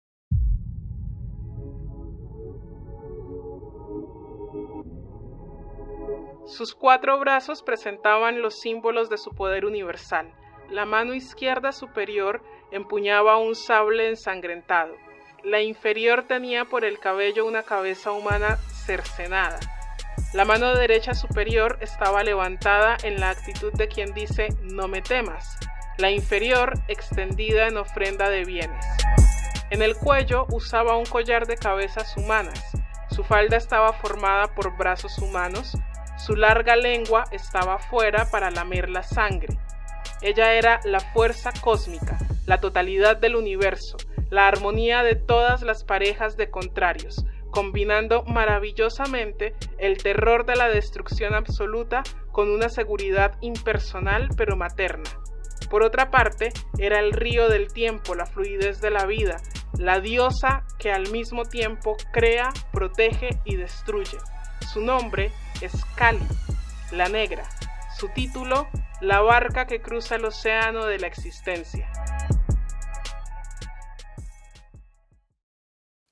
Sus 6.47 6.75
cuatro 6.75 7.19
brazos 7.19 7.63
presentaban 7.63 8.43
los 8.43 8.61
símbolos 8.61 9.09
de 9.09 9.17
su 9.17 9.31
poder 9.31 9.65
universal. 9.65 10.31
La 10.69 10.85
mano 10.85 11.15
izquierda 11.15 11.73
superior 11.73 12.43
empuñaba 12.71 13.39
un 13.39 13.55
sable 13.55 14.11
ensangrentado. 14.11 14.95
La 15.43 15.63
inferior 15.63 16.25
tenía 16.25 16.67
por 16.67 16.85
el 16.85 16.99
cabello 16.99 17.47
una 17.47 17.63
cabeza 17.63 18.13
humana 18.13 18.59
cercenada. 18.85 19.59
La 20.35 20.45
mano 20.45 20.75
derecha 20.75 21.15
superior 21.15 21.79
estaba 21.81 22.23
levantada 22.23 22.99
en 23.05 23.21
la 23.21 23.31
actitud 23.31 23.73
de 23.73 23.89
quien 23.89 24.13
dice 24.13 24.49
no 24.65 24.87
me 24.87 25.01
temas. 25.01 25.57
La 25.97 26.11
inferior 26.11 26.75
extendida 26.89 27.69
en 27.69 27.79
ofrenda 27.79 28.29
de 28.29 28.45
bienes. 28.45 28.85
En 29.71 29.81
el 29.81 29.97
cuello 29.97 30.47
usaba 30.51 30.99
un 30.99 31.07
collar 31.07 31.47
de 31.47 31.57
cabezas 31.57 32.15
humanas. 32.19 32.63
Su 33.11 33.25
falda 33.25 33.57
estaba 33.57 33.95
formada 33.95 34.55
por 34.55 34.77
brazos 34.77 35.19
humanos 35.19 35.75
su 36.25 36.37
larga 36.37 36.75
lengua 36.75 37.25
estaba 37.33 37.79
fuera 37.79 38.31
para 38.31 38.51
lamer 38.51 38.89
la 38.89 39.03
sangre. 39.03 39.59
Ella 40.23 40.55
era 40.55 40.81
la 40.85 41.01
fuerza 41.01 41.51
cósmica, 41.61 42.17
la 42.47 42.61
totalidad 42.61 43.19
del 43.19 43.37
universo, 43.37 43.99
la 44.31 44.49
armonía 44.49 45.03
de 45.03 45.17
todas 45.17 45.61
las 45.61 45.85
parejas 45.85 46.39
de 46.39 46.51
contrarios, 46.51 47.27
combinando 47.51 48.23
maravillosamente 48.23 49.55
el 49.77 49.99
terror 49.99 50.47
de 50.47 50.57
la 50.57 50.71
destrucción 50.71 51.35
absoluta 51.35 52.03
con 52.33 52.49
una 52.49 52.71
seguridad 52.71 53.37
impersonal 53.43 54.29
pero 54.35 54.57
materna. 54.57 55.11
Por 55.69 55.83
otra 55.83 56.11
parte, 56.11 56.55
era 56.79 57.01
el 57.01 57.13
río 57.13 57.51
del 57.51 57.71
tiempo, 57.71 58.15
la 58.15 58.25
fluidez 58.25 58.81
de 58.81 58.91
la 58.91 59.05
vida, 59.05 59.43
la 59.79 60.01
diosa 60.01 60.65
que 60.79 60.91
al 60.91 61.11
mismo 61.11 61.43
tiempo 61.45 61.99
crea, 62.15 62.49
protege 62.73 63.41
y 63.45 63.57
destruye. 63.57 64.17
Su 64.73 64.81
nombre 64.81 65.31
es 65.65 65.85
Kali, 65.97 66.21
la 66.93 67.09
negra. 67.09 67.49
Su 67.99 68.09
título, 68.09 68.69
la 69.01 69.21
barca 69.21 69.67
que 69.67 69.81
cruza 69.81 70.17
el 70.17 70.25
océano 70.25 70.85
de 70.87 70.99
la 70.99 71.07
existencia. 71.07 71.91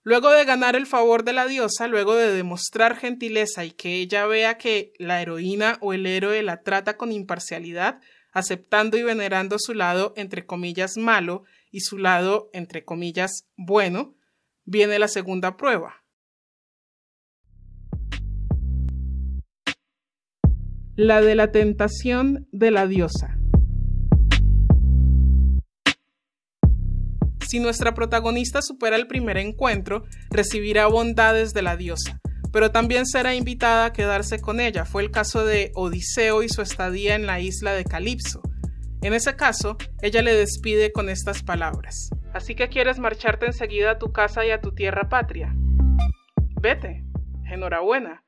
Luego 0.05 0.31
de 0.31 0.45
ganar 0.45 0.75
el 0.75 0.87
favor 0.87 1.23
de 1.23 1.33
la 1.33 1.47
diosa, 1.47 1.87
luego 1.87 2.17
de 2.17 2.33
demostrar 2.33 2.97
gentileza 2.97 3.65
y 3.65 3.71
que 3.71 3.97
ella 3.97 4.27
vea 4.27 4.59
que 4.59 4.93
la 4.99 5.23
heroína 5.23 5.79
o 5.81 5.93
el 5.93 6.07
héroe 6.07 6.43
la 6.43 6.63
trata 6.63 6.97
con 6.97 7.13
imparcialidad, 7.13 8.01
aceptando 8.33 8.97
y 8.97 9.05
venerando 9.05 9.59
su 9.61 9.75
lado 9.75 10.13
entre 10.17 10.45
comillas 10.45 10.97
malo 10.97 11.45
y 11.71 11.81
su 11.81 11.99
lado 11.99 12.51
entre 12.53 12.85
comillas 12.85 13.47
bueno, 13.57 14.17
viene 14.65 14.99
la 14.99 15.09
segunda 15.09 15.57
prueba. 15.57 16.02
La 20.95 21.23
de 21.23 21.35
la 21.35 21.51
tentación 21.51 22.47
de 22.53 22.71
la 22.71 22.87
diosa. 22.87 23.39
Si 27.49 27.61
nuestra 27.61 27.95
protagonista 27.95 28.61
supera 28.61 28.97
el 28.97 29.07
primer 29.07 29.39
encuentro, 29.39 30.05
recibirá 30.31 30.87
bondades 30.89 31.55
de 31.55 31.63
la 31.63 31.79
diosa, 31.79 32.21
pero 32.53 32.73
también 32.73 33.07
será 33.07 33.35
invitada 33.35 33.87
a 33.87 33.93
quedarse 33.95 34.39
con 34.41 34.61
ella. 34.61 34.85
Fue 34.85 35.03
el 35.03 35.11
caso 35.11 35.47
de 35.47 35.73
Odiseo 35.75 36.43
y 36.43 36.51
su 36.51 36.61
estadía 36.61 37.15
en 37.15 37.25
la 37.25 37.41
isla 37.41 37.73
de 37.73 37.85
Calipso. 37.85 38.43
En 39.01 39.15
ese 39.15 39.35
caso, 39.35 39.79
ella 40.03 40.21
le 40.21 40.35
despide 40.35 40.93
con 40.93 41.09
estas 41.09 41.43
palabras. 41.43 42.11
Así 42.35 42.55
que 42.55 42.69
quieres 42.69 42.99
marcharte 42.99 43.47
enseguida 43.47 43.93
a 43.93 43.99
tu 43.99 44.13
casa 44.13 44.45
y 44.45 44.51
a 44.51 44.61
tu 44.61 44.75
tierra 44.75 45.09
patria. 45.09 45.55
Vete, 46.61 47.03
enhorabuena. 47.51 48.25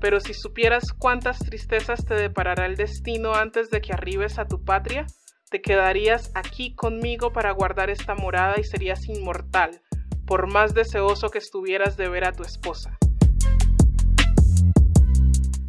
Pero 0.00 0.20
si 0.20 0.34
supieras 0.34 0.92
cuántas 0.92 1.38
tristezas 1.38 2.04
te 2.04 2.14
deparará 2.14 2.66
el 2.66 2.76
destino 2.76 3.34
antes 3.34 3.70
de 3.70 3.80
que 3.80 3.92
arribes 3.92 4.38
a 4.38 4.46
tu 4.46 4.64
patria, 4.64 5.06
te 5.50 5.60
quedarías 5.60 6.30
aquí 6.34 6.74
conmigo 6.74 7.32
para 7.32 7.52
guardar 7.52 7.90
esta 7.90 8.14
morada 8.14 8.54
y 8.60 8.64
serías 8.64 9.08
inmortal, 9.08 9.80
por 10.26 10.52
más 10.52 10.74
deseoso 10.74 11.30
que 11.30 11.38
estuvieras 11.38 11.96
de 11.96 12.08
ver 12.08 12.24
a 12.26 12.32
tu 12.32 12.42
esposa. 12.42 12.98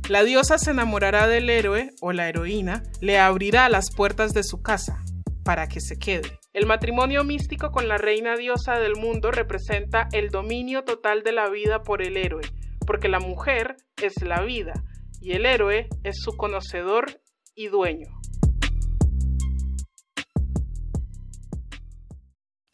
La 0.09 0.24
diosa 0.24 0.57
se 0.57 0.71
enamorará 0.71 1.27
del 1.27 1.50
héroe 1.50 1.91
o 2.01 2.13
la 2.13 2.27
heroína, 2.27 2.83
le 3.00 3.19
abrirá 3.19 3.69
las 3.69 3.91
puertas 3.91 4.33
de 4.33 4.43
su 4.43 4.62
casa 4.62 5.03
para 5.43 5.67
que 5.67 5.79
se 5.79 5.98
quede. 5.98 6.39
El 6.51 6.65
matrimonio 6.65 7.24
místico 7.24 7.71
con 7.71 7.88
la 7.88 7.98
reina 7.98 8.36
diosa 8.36 8.79
del 8.79 8.95
mundo 8.95 9.31
representa 9.31 10.09
el 10.12 10.29
dominio 10.29 10.83
total 10.83 11.21
de 11.24 11.31
la 11.31 11.50
vida 11.50 11.83
por 11.83 12.01
el 12.01 12.17
héroe, 12.17 12.41
porque 12.89 13.08
la 13.08 13.19
mujer 13.19 13.77
es 14.01 14.19
la 14.24 14.41
vida 14.41 14.74
y 15.22 15.34
el 15.34 15.46
héroe 15.46 15.89
es 16.03 16.15
su 16.24 16.36
conocedor 16.36 17.22
y 17.53 17.67
dueño. 17.67 18.08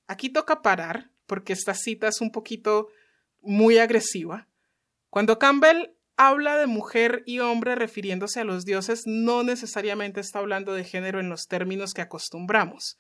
Aquí 0.07 0.29
toca 0.29 0.61
parar, 0.61 1.11
porque 1.25 1.51
esta 1.51 1.73
cita 1.73 2.07
es 2.07 2.21
un 2.21 2.31
poquito 2.31 2.87
muy 3.41 3.77
agresiva. 3.77 4.47
Cuando 5.09 5.37
Campbell 5.37 5.89
habla 6.15 6.55
de 6.55 6.67
mujer 6.67 7.23
y 7.25 7.39
hombre 7.39 7.75
refiriéndose 7.75 8.39
a 8.39 8.45
los 8.45 8.63
dioses, 8.63 9.01
no 9.05 9.43
necesariamente 9.43 10.21
está 10.21 10.39
hablando 10.39 10.73
de 10.73 10.85
género 10.85 11.19
en 11.19 11.27
los 11.27 11.47
términos 11.47 11.93
que 11.93 12.03
acostumbramos. 12.03 12.97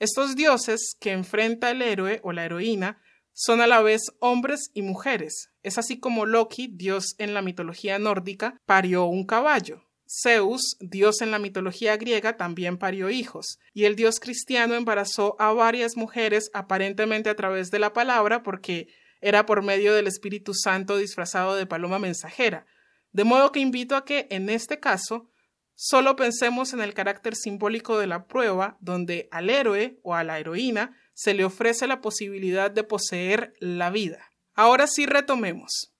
Estos 0.00 0.34
dioses 0.34 0.96
que 0.98 1.12
enfrenta 1.12 1.70
el 1.70 1.82
héroe 1.82 2.18
o 2.24 2.32
la 2.32 2.44
heroína 2.44 3.00
son 3.32 3.60
a 3.60 3.66
la 3.66 3.82
vez 3.82 4.02
hombres 4.20 4.70
y 4.74 4.82
mujeres. 4.82 5.50
Es 5.62 5.78
así 5.78 5.98
como 5.98 6.26
Loki, 6.26 6.68
dios 6.72 7.14
en 7.18 7.34
la 7.34 7.42
mitología 7.42 7.98
nórdica, 7.98 8.56
parió 8.66 9.04
un 9.04 9.26
caballo. 9.26 9.82
Zeus, 10.06 10.76
dios 10.80 11.22
en 11.22 11.30
la 11.30 11.38
mitología 11.38 11.96
griega, 11.96 12.36
también 12.36 12.76
parió 12.76 13.08
hijos, 13.08 13.58
y 13.72 13.84
el 13.84 13.96
dios 13.96 14.20
cristiano 14.20 14.74
embarazó 14.74 15.36
a 15.38 15.52
varias 15.54 15.96
mujeres 15.96 16.50
aparentemente 16.52 17.30
a 17.30 17.36
través 17.36 17.70
de 17.70 17.78
la 17.78 17.94
palabra 17.94 18.42
porque 18.42 18.88
era 19.22 19.46
por 19.46 19.62
medio 19.62 19.94
del 19.94 20.08
Espíritu 20.08 20.52
Santo 20.52 20.98
disfrazado 20.98 21.54
de 21.54 21.66
paloma 21.66 21.98
mensajera. 21.98 22.66
De 23.12 23.24
modo 23.24 23.52
que 23.52 23.60
invito 23.60 23.96
a 23.96 24.04
que, 24.04 24.26
en 24.30 24.50
este 24.50 24.80
caso, 24.80 25.30
solo 25.74 26.16
pensemos 26.16 26.72
en 26.74 26.80
el 26.80 26.92
carácter 26.92 27.34
simbólico 27.34 27.98
de 27.98 28.06
la 28.06 28.26
prueba, 28.26 28.76
donde 28.80 29.28
al 29.30 29.48
héroe 29.48 29.98
o 30.02 30.14
a 30.14 30.24
la 30.24 30.38
heroína 30.38 30.96
se 31.14 31.34
le 31.34 31.44
ofrece 31.44 31.86
la 31.86 32.00
posibilidad 32.00 32.70
de 32.70 32.84
poseer 32.84 33.52
la 33.58 33.90
vida. 33.90 34.30
Ahora 34.54 34.86
sí 34.86 35.06
retomemos. 35.06 35.92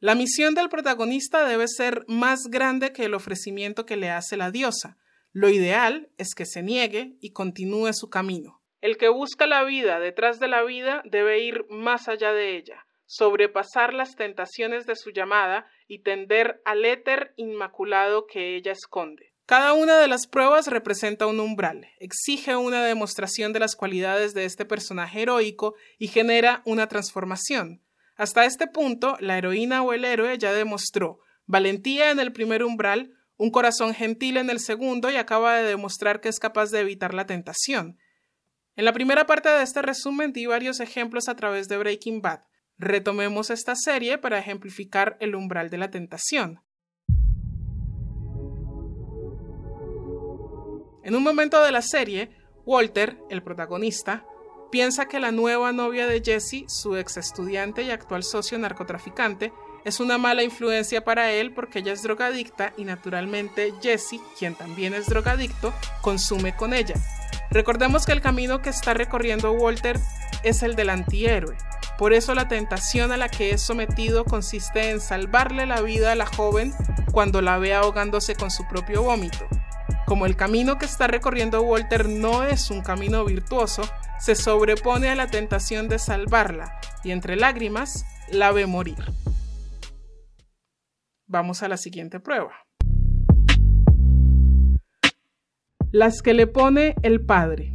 La 0.00 0.14
misión 0.14 0.54
del 0.54 0.68
protagonista 0.68 1.46
debe 1.48 1.66
ser 1.68 2.04
más 2.08 2.48
grande 2.50 2.92
que 2.92 3.04
el 3.04 3.14
ofrecimiento 3.14 3.86
que 3.86 3.96
le 3.96 4.10
hace 4.10 4.36
la 4.36 4.50
diosa. 4.50 4.98
Lo 5.32 5.48
ideal 5.48 6.10
es 6.18 6.34
que 6.34 6.46
se 6.46 6.62
niegue 6.62 7.16
y 7.20 7.32
continúe 7.32 7.92
su 7.92 8.10
camino. 8.10 8.60
El 8.80 8.98
que 8.98 9.08
busca 9.08 9.46
la 9.46 9.64
vida 9.64 9.98
detrás 9.98 10.38
de 10.40 10.48
la 10.48 10.62
vida 10.62 11.02
debe 11.06 11.42
ir 11.42 11.64
más 11.70 12.08
allá 12.08 12.32
de 12.32 12.56
ella, 12.56 12.84
sobrepasar 13.06 13.94
las 13.94 14.14
tentaciones 14.14 14.86
de 14.86 14.94
su 14.94 15.10
llamada 15.10 15.66
y 15.88 16.02
tender 16.02 16.60
al 16.64 16.84
éter 16.84 17.32
inmaculado 17.36 18.26
que 18.26 18.56
ella 18.56 18.72
esconde. 18.72 19.33
Cada 19.46 19.74
una 19.74 19.98
de 19.98 20.08
las 20.08 20.26
pruebas 20.26 20.68
representa 20.68 21.26
un 21.26 21.38
umbral, 21.38 21.86
exige 21.98 22.56
una 22.56 22.82
demostración 22.82 23.52
de 23.52 23.60
las 23.60 23.76
cualidades 23.76 24.32
de 24.32 24.46
este 24.46 24.64
personaje 24.64 25.22
heroico 25.22 25.74
y 25.98 26.08
genera 26.08 26.62
una 26.64 26.88
transformación. 26.88 27.82
Hasta 28.16 28.46
este 28.46 28.66
punto, 28.66 29.16
la 29.20 29.36
heroína 29.36 29.82
o 29.82 29.92
el 29.92 30.04
héroe 30.04 30.38
ya 30.38 30.52
demostró 30.52 31.20
valentía 31.46 32.10
en 32.10 32.20
el 32.20 32.32
primer 32.32 32.64
umbral, 32.64 33.12
un 33.36 33.50
corazón 33.50 33.94
gentil 33.94 34.36
en 34.36 34.50
el 34.50 34.60
segundo 34.60 35.10
y 35.10 35.16
acaba 35.16 35.56
de 35.56 35.64
demostrar 35.64 36.20
que 36.20 36.28
es 36.28 36.38
capaz 36.38 36.70
de 36.70 36.80
evitar 36.80 37.14
la 37.14 37.26
tentación. 37.26 37.98
En 38.76 38.84
la 38.84 38.92
primera 38.92 39.26
parte 39.26 39.48
de 39.48 39.62
este 39.62 39.82
resumen 39.82 40.32
di 40.32 40.46
varios 40.46 40.80
ejemplos 40.80 41.28
a 41.28 41.36
través 41.36 41.68
de 41.68 41.78
Breaking 41.78 42.22
Bad. 42.22 42.40
Retomemos 42.76 43.50
esta 43.50 43.74
serie 43.76 44.18
para 44.18 44.38
ejemplificar 44.38 45.16
el 45.20 45.34
umbral 45.34 45.70
de 45.70 45.78
la 45.78 45.90
tentación. 45.90 46.60
En 51.04 51.14
un 51.14 51.22
momento 51.22 51.62
de 51.62 51.70
la 51.70 51.82
serie, 51.82 52.30
Walter, 52.64 53.18
el 53.28 53.42
protagonista, 53.42 54.24
piensa 54.72 55.04
que 55.04 55.20
la 55.20 55.32
nueva 55.32 55.70
novia 55.70 56.06
de 56.06 56.22
Jesse, 56.24 56.64
su 56.66 56.96
ex 56.96 57.18
estudiante 57.18 57.82
y 57.82 57.90
actual 57.90 58.22
socio 58.22 58.58
narcotraficante, 58.58 59.52
es 59.84 60.00
una 60.00 60.16
mala 60.16 60.42
influencia 60.42 61.04
para 61.04 61.30
él 61.30 61.52
porque 61.52 61.80
ella 61.80 61.92
es 61.92 62.02
drogadicta 62.02 62.72
y 62.78 62.84
naturalmente 62.84 63.74
Jesse, 63.82 64.18
quien 64.38 64.54
también 64.54 64.94
es 64.94 65.04
drogadicto, 65.04 65.74
consume 66.00 66.56
con 66.56 66.72
ella. 66.72 66.94
Recordemos 67.50 68.06
que 68.06 68.12
el 68.12 68.22
camino 68.22 68.62
que 68.62 68.70
está 68.70 68.94
recorriendo 68.94 69.52
Walter 69.52 70.00
es 70.42 70.62
el 70.62 70.74
del 70.74 70.88
antihéroe. 70.88 71.54
Por 71.98 72.14
eso 72.14 72.34
la 72.34 72.48
tentación 72.48 73.12
a 73.12 73.18
la 73.18 73.28
que 73.28 73.50
es 73.50 73.60
sometido 73.60 74.24
consiste 74.24 74.88
en 74.88 75.02
salvarle 75.02 75.66
la 75.66 75.82
vida 75.82 76.12
a 76.12 76.16
la 76.16 76.24
joven 76.24 76.72
cuando 77.12 77.42
la 77.42 77.58
ve 77.58 77.74
ahogándose 77.74 78.34
con 78.36 78.50
su 78.50 78.66
propio 78.66 79.02
vómito. 79.02 79.46
Como 80.06 80.26
el 80.26 80.36
camino 80.36 80.78
que 80.78 80.84
está 80.84 81.06
recorriendo 81.06 81.62
Walter 81.62 82.08
no 82.08 82.44
es 82.44 82.70
un 82.70 82.82
camino 82.82 83.24
virtuoso, 83.24 83.82
se 84.20 84.34
sobrepone 84.34 85.08
a 85.08 85.14
la 85.14 85.28
tentación 85.28 85.88
de 85.88 85.98
salvarla 85.98 86.78
y 87.02 87.10
entre 87.10 87.36
lágrimas 87.36 88.04
la 88.30 88.52
ve 88.52 88.66
morir. 88.66 89.02
Vamos 91.26 91.62
a 91.62 91.68
la 91.68 91.78
siguiente 91.78 92.20
prueba. 92.20 92.52
Las 95.90 96.20
que 96.20 96.34
le 96.34 96.46
pone 96.46 96.94
el 97.02 97.24
padre. 97.24 97.72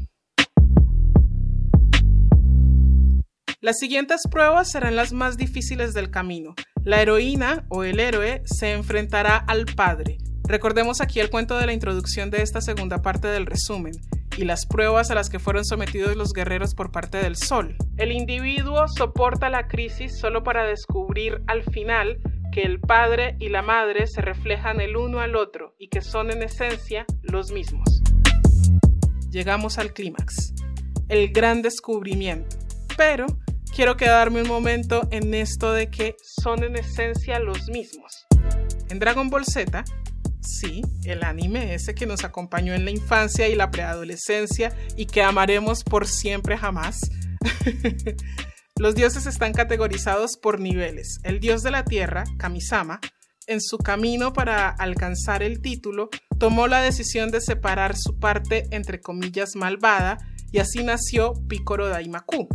Las 3.59 3.77
siguientes 3.79 4.21
pruebas 4.29 4.69
serán 4.71 4.95
las 4.95 5.13
más 5.13 5.35
difíciles 5.35 5.93
del 5.93 6.11
camino. 6.11 6.53
La 6.83 7.01
heroína 7.01 7.65
o 7.69 7.83
el 7.83 7.99
héroe 7.99 8.41
se 8.45 8.73
enfrentará 8.73 9.35
al 9.35 9.65
padre. 9.65 10.17
Recordemos 10.49 10.99
aquí 10.99 11.19
el 11.19 11.29
cuento 11.29 11.59
de 11.59 11.67
la 11.67 11.73
introducción 11.73 12.31
de 12.31 12.41
esta 12.41 12.59
segunda 12.59 13.03
parte 13.03 13.27
del 13.27 13.45
resumen 13.45 13.93
y 14.35 14.45
las 14.45 14.65
pruebas 14.65 15.11
a 15.11 15.13
las 15.13 15.29
que 15.29 15.37
fueron 15.37 15.63
sometidos 15.63 16.15
los 16.15 16.33
guerreros 16.33 16.73
por 16.73 16.91
parte 16.91 17.19
del 17.19 17.35
Sol. 17.35 17.75
El 17.97 18.11
individuo 18.11 18.87
soporta 18.87 19.49
la 19.49 19.67
crisis 19.67 20.17
solo 20.17 20.43
para 20.43 20.63
descubrir 20.63 21.43
al 21.45 21.61
final 21.61 22.17
que 22.51 22.63
el 22.63 22.79
padre 22.79 23.35
y 23.37 23.49
la 23.49 23.61
madre 23.61 24.07
se 24.07 24.21
reflejan 24.21 24.81
el 24.81 24.97
uno 24.97 25.19
al 25.19 25.35
otro 25.35 25.75
y 25.77 25.89
que 25.89 26.01
son 26.01 26.31
en 26.31 26.41
esencia 26.41 27.05
los 27.21 27.51
mismos. 27.51 28.01
llegamos 29.29 29.77
al 29.77 29.93
clímax, 29.93 30.55
el 31.09 31.31
gran 31.31 31.61
descubrimiento. 31.61 32.57
Pero 32.97 33.27
quiero 33.75 33.97
quedarme 33.97 34.41
un 34.41 34.47
momento 34.47 35.07
en 35.11 35.31
esto 35.35 35.73
de 35.73 35.91
que 35.91 36.15
son 36.23 36.63
en 36.63 36.75
esencia 36.75 37.37
los 37.37 37.69
mismos. 37.69 38.25
En 38.89 38.97
Dragon 38.97 39.29
Ball 39.29 39.45
Z, 39.45 39.83
sí, 40.41 40.81
el 41.03 41.23
anime 41.23 41.73
ese 41.73 41.93
que 41.93 42.05
nos 42.05 42.23
acompañó 42.23 42.73
en 42.73 42.85
la 42.85 42.91
infancia 42.91 43.47
y 43.47 43.55
la 43.55 43.71
preadolescencia 43.71 44.75
y 44.95 45.05
que 45.05 45.21
amaremos 45.21 45.83
por 45.83 46.07
siempre 46.07 46.57
jamás. 46.57 46.99
los 48.77 48.95
dioses 48.95 49.25
están 49.25 49.53
categorizados 49.53 50.37
por 50.37 50.59
niveles. 50.59 51.19
El 51.23 51.39
dios 51.39 51.63
de 51.63 51.71
la 51.71 51.85
tierra, 51.85 52.23
Kamisama, 52.37 52.99
en 53.47 53.61
su 53.61 53.77
camino 53.77 54.31
para 54.31 54.69
alcanzar 54.69 55.43
el 55.43 55.61
título, 55.61 56.09
tomó 56.37 56.67
la 56.67 56.81
decisión 56.81 57.31
de 57.31 57.41
separar 57.41 57.97
su 57.97 58.19
parte 58.19 58.67
entre 58.71 59.01
comillas 59.01 59.55
malvada 59.55 60.17
y 60.51 60.59
así 60.59 60.83
nació 60.83 61.33
Picoro 61.47 61.87
Daimaku. 61.89 62.47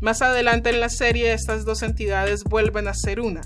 Más 0.00 0.22
adelante 0.22 0.70
en 0.70 0.80
la 0.80 0.88
serie 0.88 1.32
estas 1.32 1.64
dos 1.64 1.82
entidades 1.82 2.44
vuelven 2.44 2.88
a 2.88 2.94
ser 2.94 3.20
una. 3.20 3.40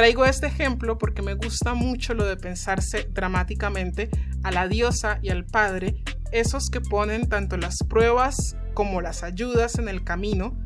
Traigo 0.00 0.24
este 0.24 0.46
ejemplo 0.46 0.96
porque 0.96 1.20
me 1.20 1.34
gusta 1.34 1.74
mucho 1.74 2.14
lo 2.14 2.24
de 2.24 2.38
pensarse 2.38 3.10
dramáticamente 3.12 4.08
a 4.42 4.50
la 4.50 4.66
diosa 4.66 5.18
y 5.20 5.28
al 5.28 5.44
padre, 5.44 6.02
esos 6.32 6.70
que 6.70 6.80
ponen 6.80 7.28
tanto 7.28 7.58
las 7.58 7.76
pruebas 7.86 8.56
como 8.72 9.02
las 9.02 9.22
ayudas 9.22 9.78
en 9.78 9.90
el 9.90 10.02
camino, 10.02 10.56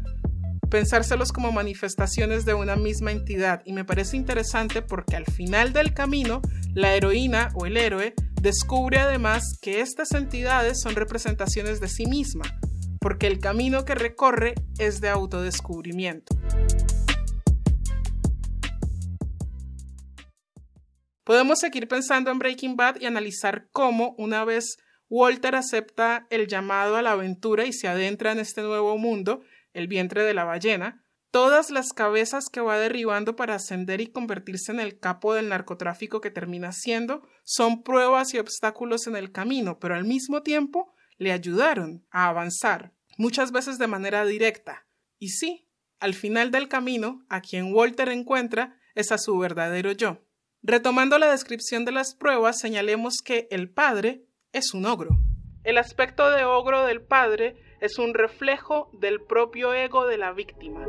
pensárselos 0.71 1.33
como 1.33 1.51
manifestaciones 1.51 2.45
de 2.45 2.55
una 2.55 2.77
misma 2.77 3.11
entidad 3.11 3.63
y 3.65 3.73
me 3.73 3.85
parece 3.85 4.17
interesante 4.17 4.83
porque 4.83 5.17
al 5.17 5.25
final 5.25 5.73
del 5.73 5.95
camino 5.95 6.41
la 6.73 6.95
heroína 6.95 7.51
o 7.55 7.67
el 7.67 7.77
héroe 7.77 8.15
descubre 8.41 9.01
además 9.01 9.59
que 9.61 9.81
estas 9.81 10.13
entidades 10.13 10.81
son 10.81 10.95
representaciones 10.95 11.81
de 11.81 11.89
sí 11.89 12.07
misma, 12.07 12.45
porque 13.01 13.27
el 13.27 13.41
camino 13.41 13.85
que 13.85 13.97
recorre 13.97 14.55
es 14.79 15.01
de 15.01 15.09
autodescubrimiento. 15.09 16.37
Podemos 21.25 21.59
seguir 21.59 21.89
pensando 21.89 22.31
en 22.31 22.39
Breaking 22.39 22.77
Bad 22.77 23.01
y 23.01 23.07
analizar 23.07 23.69
cómo, 23.73 24.15
una 24.19 24.45
vez 24.45 24.77
Walter 25.09 25.57
acepta 25.57 26.27
el 26.29 26.47
llamado 26.47 26.97
a 26.97 27.03
la 27.03 27.13
aventura 27.13 27.65
y 27.65 27.73
se 27.73 27.89
adentra 27.89 28.33
en 28.33 28.41
este 28.41 28.61
nuevo 28.61 28.99
mundo, 28.99 29.43
el 29.73 29.89
vientre 29.89 30.23
de 30.23 30.35
la 30.35 30.45
ballena, 30.45 31.03
todas 31.31 31.71
las 31.71 31.95
cabezas 31.95 32.51
que 32.53 32.61
va 32.61 32.79
derribando 32.79 33.37
para 33.37 33.55
ascender 33.55 34.03
y 34.03 34.09
convertirse 34.09 34.71
en 34.71 34.81
el 34.81 34.99
capo 34.99 35.33
del 35.33 35.49
narcotráfico 35.49 36.21
que 36.21 36.31
termina 36.31 36.73
siendo 36.73 37.27
son 37.43 37.83
pruebas 37.83 38.35
y 38.35 38.39
obstáculos 38.39 39.07
en 39.07 39.17
el 39.17 39.33
camino, 39.33 39.79
pero 39.79 39.95
al 39.95 40.05
mismo 40.05 40.43
tiempo 40.43 40.95
le 41.17 41.33
ayudaron 41.33 42.07
a 42.11 42.29
avanzar, 42.29 42.93
muchas 43.17 43.51
veces 43.51 43.79
de 43.79 43.87
manera 43.87 44.27
directa. 44.27 44.87
Y 45.19 45.31
sí, 45.31 45.71
al 46.01 46.13
final 46.13 46.51
del 46.51 46.69
camino, 46.69 47.25
a 47.31 47.41
quien 47.41 47.73
Walter 47.73 48.11
encuentra 48.11 48.79
es 48.95 49.11
a 49.11 49.17
su 49.17 49.39
verdadero 49.39 49.93
yo. 49.93 50.24
Retomando 50.67 51.19
la 51.19 51.31
descripción 51.31 51.85
de 51.85 51.93
las 51.93 52.15
pruebas, 52.15 52.59
señalemos 52.59 53.17
que 53.23 53.47
el 53.51 53.69
padre 53.69 54.23
es 54.55 54.73
un 54.73 54.87
ogro. 54.87 55.11
El 55.63 55.77
aspecto 55.77 56.31
de 56.31 56.45
ogro 56.47 56.87
del 56.87 57.03
padre 57.03 57.55
es 57.83 57.99
un 57.99 58.15
reflejo 58.15 58.89
del 58.95 59.21
propio 59.21 59.75
ego 59.75 60.07
de 60.07 60.17
la 60.17 60.33
víctima. 60.33 60.87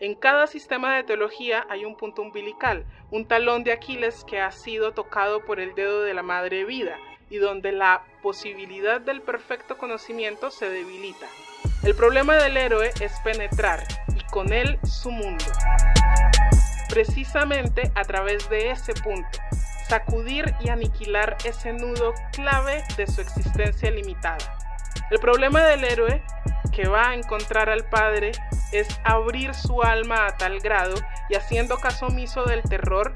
En 0.00 0.14
cada 0.14 0.46
sistema 0.46 0.96
de 0.96 1.04
teología 1.04 1.66
hay 1.68 1.84
un 1.84 1.98
punto 1.98 2.22
umbilical, 2.22 2.86
un 3.10 3.28
talón 3.28 3.62
de 3.62 3.72
Aquiles 3.72 4.24
que 4.24 4.40
ha 4.40 4.52
sido 4.52 4.92
tocado 4.92 5.44
por 5.44 5.60
el 5.60 5.74
dedo 5.74 6.00
de 6.00 6.14
la 6.14 6.22
madre 6.22 6.64
vida 6.64 6.96
y 7.28 7.36
donde 7.36 7.72
la 7.72 8.02
posibilidad 8.22 9.02
del 9.02 9.20
perfecto 9.20 9.76
conocimiento 9.76 10.50
se 10.50 10.70
debilita. 10.70 11.26
El 11.82 11.94
problema 11.94 12.36
del 12.36 12.56
héroe 12.56 12.90
es 13.02 13.12
penetrar 13.22 13.84
y 14.16 14.24
con 14.32 14.54
él 14.54 14.78
su 14.82 15.10
mundo. 15.10 15.44
Precisamente 16.90 17.92
a 17.94 18.02
través 18.02 18.50
de 18.50 18.70
ese 18.70 18.94
punto, 18.94 19.38
sacudir 19.88 20.54
y 20.60 20.68
aniquilar 20.68 21.36
ese 21.44 21.72
nudo 21.72 22.14
clave 22.32 22.84
de 22.96 23.06
su 23.06 23.20
existencia 23.20 23.90
limitada. 23.90 24.58
El 25.10 25.18
problema 25.20 25.62
del 25.64 25.84
héroe 25.84 26.22
que 26.72 26.88
va 26.88 27.10
a 27.10 27.14
encontrar 27.14 27.70
al 27.70 27.84
padre 27.88 28.32
es 28.72 28.88
abrir 29.04 29.54
su 29.54 29.82
alma 29.82 30.26
a 30.26 30.36
tal 30.36 30.60
grado 30.60 30.94
y 31.28 31.34
haciendo 31.34 31.78
caso 31.78 32.06
omiso 32.06 32.44
del 32.44 32.62
terror 32.62 33.14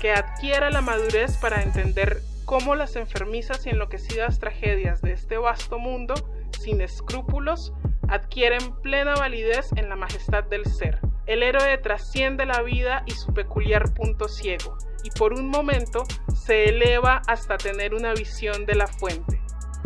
que 0.00 0.12
adquiera 0.12 0.70
la 0.70 0.80
madurez 0.80 1.36
para 1.36 1.62
entender 1.62 2.22
cómo 2.44 2.74
las 2.74 2.96
enfermizas 2.96 3.66
y 3.66 3.70
enloquecidas 3.70 4.38
tragedias 4.38 5.02
de 5.02 5.12
este 5.12 5.36
vasto 5.36 5.78
mundo, 5.78 6.14
sin 6.58 6.80
escrúpulos, 6.80 7.72
adquieren 8.10 8.74
plena 8.82 9.14
validez 9.14 9.70
en 9.76 9.88
la 9.88 9.96
majestad 9.96 10.44
del 10.44 10.66
ser. 10.66 10.98
El 11.26 11.42
héroe 11.44 11.78
trasciende 11.78 12.44
la 12.44 12.60
vida 12.62 13.04
y 13.06 13.12
su 13.12 13.32
peculiar 13.32 13.94
punto 13.94 14.28
ciego, 14.28 14.76
y 15.04 15.10
por 15.10 15.32
un 15.32 15.48
momento 15.48 16.04
se 16.34 16.64
eleva 16.70 17.22
hasta 17.28 17.56
tener 17.56 17.94
una 17.94 18.12
visión 18.12 18.66
de 18.66 18.74
la 18.74 18.88
fuente. 18.88 19.40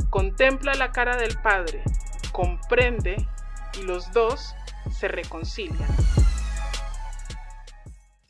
Contempla 0.09 0.75
la 0.75 0.91
cara 0.91 1.17
del 1.17 1.37
Padre, 1.43 1.83
comprende 2.33 3.17
y 3.79 3.83
los 3.83 4.11
dos 4.13 4.55
se 4.91 5.09
reconcilian. 5.09 5.89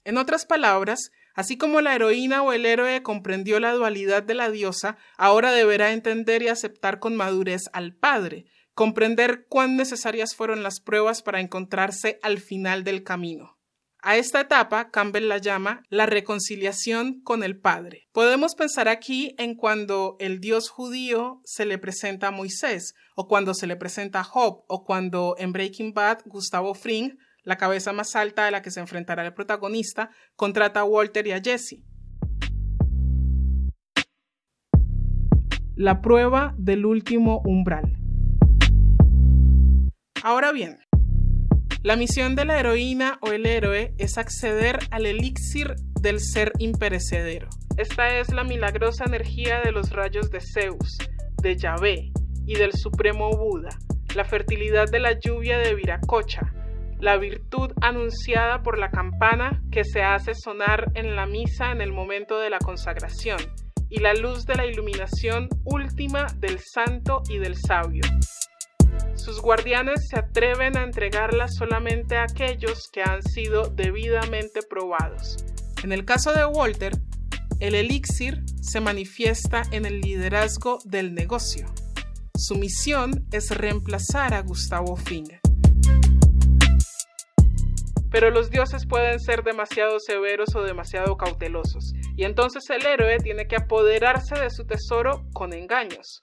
En 0.04 0.18
otras 0.18 0.44
palabras, 0.44 1.12
así 1.35 1.57
como 1.57 1.80
la 1.80 1.94
heroína 1.94 2.42
o 2.42 2.52
el 2.52 2.66
héroe 2.66 3.02
comprendió 3.02 3.61
la 3.61 3.72
dualidad 3.72 4.24
de 4.24 4.35
la 4.35 4.50
diosa, 4.50 4.96
ahora 5.16 5.52
deberá 5.52 5.92
entender 5.92 6.42
y 6.42 6.48
aceptar 6.48 6.98
con 6.98 7.16
madurez 7.16 7.62
al 7.72 7.94
Padre, 7.94 8.46
comprender 8.75 9.47
cuán 9.49 9.77
necesarias 9.77 10.35
fueron 10.35 10.63
las 10.63 10.81
pruebas 10.81 11.23
para 11.23 11.41
encontrarse 11.41 12.19
al 12.23 12.39
final 12.39 12.85
del 12.85 13.05
camino. 13.05 13.57
A 14.07 14.19
esta 14.19 14.43
etapa 14.43 14.91
Campbell 14.91 15.29
la 15.29 15.39
llama 15.39 15.83
la 15.89 16.05
reconciliación 16.05 17.23
con 17.23 17.43
el 17.43 17.59
Padre. 17.59 18.03
Podemos 18.13 18.55
pensar 18.55 18.87
aquí 18.87 19.35
en 19.39 19.55
cuando 19.55 20.17
el 20.19 20.41
Dios 20.41 20.69
judío 20.69 21.41
se 21.45 21.65
le 21.65 21.79
presenta 21.79 22.29
a 22.29 22.31
Moisés, 22.31 22.93
o 23.17 23.29
cuando 23.29 23.55
se 23.55 23.67
le 23.67 23.77
presenta 23.77 24.21
a 24.21 24.25
Job, 24.25 24.65
o 24.69 24.85
cuando 24.85 25.37
en 25.39 25.53
Breaking 25.53 25.95
Bad 25.95 26.19
Gustavo 26.27 26.75
Fring, 26.75 27.17
la 27.45 27.57
cabeza 27.57 27.95
más 27.95 28.15
alta 28.15 28.47
a 28.47 28.51
la 28.51 28.61
que 28.61 28.71
se 28.71 28.81
enfrentará 28.81 29.25
el 29.25 29.33
protagonista, 29.33 30.11
contrata 30.37 30.81
a 30.81 30.85
Walter 30.85 31.27
y 31.27 31.33
a 31.33 31.41
Jesse. 31.41 31.83
La 35.77 36.03
prueba 36.03 36.55
del 36.59 36.85
último 36.85 37.41
umbral. 37.47 38.04
Ahora 40.27 40.53
bien, 40.53 40.79
la 41.83 41.97
misión 41.97 42.35
de 42.35 42.47
la 42.47 42.59
heroína 42.59 43.19
o 43.21 43.33
el 43.33 43.45
héroe 43.45 43.93
es 43.99 44.17
acceder 44.17 44.79
al 44.91 45.05
elixir 45.05 45.75
del 46.01 46.19
ser 46.19 46.53
imperecedero. 46.59 47.47
Esta 47.77 48.09
es 48.19 48.33
la 48.33 48.43
milagrosa 48.43 49.05
energía 49.05 49.61
de 49.63 49.71
los 49.71 49.91
rayos 49.91 50.31
de 50.31 50.41
Zeus, 50.41 50.97
de 51.43 51.59
Yahvé 51.59 52.11
y 52.47 52.55
del 52.55 52.73
Supremo 52.73 53.37
Buda, 53.37 53.69
la 54.15 54.25
fertilidad 54.25 54.87
de 54.91 55.01
la 55.01 55.13
lluvia 55.21 55.59
de 55.59 55.75
Viracocha, 55.75 56.55
la 57.01 57.19
virtud 57.19 57.73
anunciada 57.83 58.63
por 58.63 58.79
la 58.79 58.91
campana 58.91 59.63
que 59.71 59.85
se 59.85 60.01
hace 60.01 60.33
sonar 60.33 60.91
en 60.95 61.17
la 61.17 61.27
misa 61.27 61.71
en 61.71 61.83
el 61.83 61.93
momento 61.93 62.39
de 62.39 62.49
la 62.49 62.61
consagración, 62.61 63.41
y 63.91 64.01
la 64.01 64.15
luz 64.15 64.47
de 64.47 64.55
la 64.55 64.65
iluminación 64.65 65.51
última 65.67 66.29
del 66.39 66.61
santo 66.61 67.21
y 67.29 67.37
del 67.37 67.57
sabio. 67.57 68.05
Sus 69.16 69.40
guardianes 69.40 70.09
se 70.09 70.18
atreven 70.18 70.77
a 70.77 70.83
entregarla 70.83 71.46
solamente 71.48 72.16
a 72.16 72.24
aquellos 72.24 72.88
que 72.92 73.03
han 73.03 73.22
sido 73.22 73.68
debidamente 73.68 74.61
probados. 74.68 75.44
En 75.83 75.92
el 75.92 76.05
caso 76.05 76.33
de 76.33 76.44
Walter, 76.44 76.92
el 77.61 77.74
elixir 77.74 78.42
se 78.61 78.81
manifiesta 78.81 79.62
en 79.70 79.87
el 79.87 80.00
liderazgo 80.00 80.79
del 80.85 81.14
negocio. 81.14 81.66
Su 82.37 82.57
misión 82.57 83.24
es 83.31 83.50
reemplazar 83.57 84.35
a 84.35 84.42
Gustavo 84.42 84.96
Fing. 84.96 85.29
Pero 88.11 88.31
los 88.31 88.50
dioses 88.50 88.85
pueden 88.87 89.20
ser 89.20 89.42
demasiado 89.42 89.98
severos 90.00 90.55
o 90.57 90.62
demasiado 90.62 91.16
cautelosos, 91.16 91.92
y 92.16 92.24
entonces 92.24 92.64
el 92.70 92.85
héroe 92.85 93.18
tiene 93.18 93.46
que 93.46 93.57
apoderarse 93.57 94.35
de 94.35 94.50
su 94.50 94.66
tesoro 94.66 95.24
con 95.33 95.53
engaños 95.53 96.22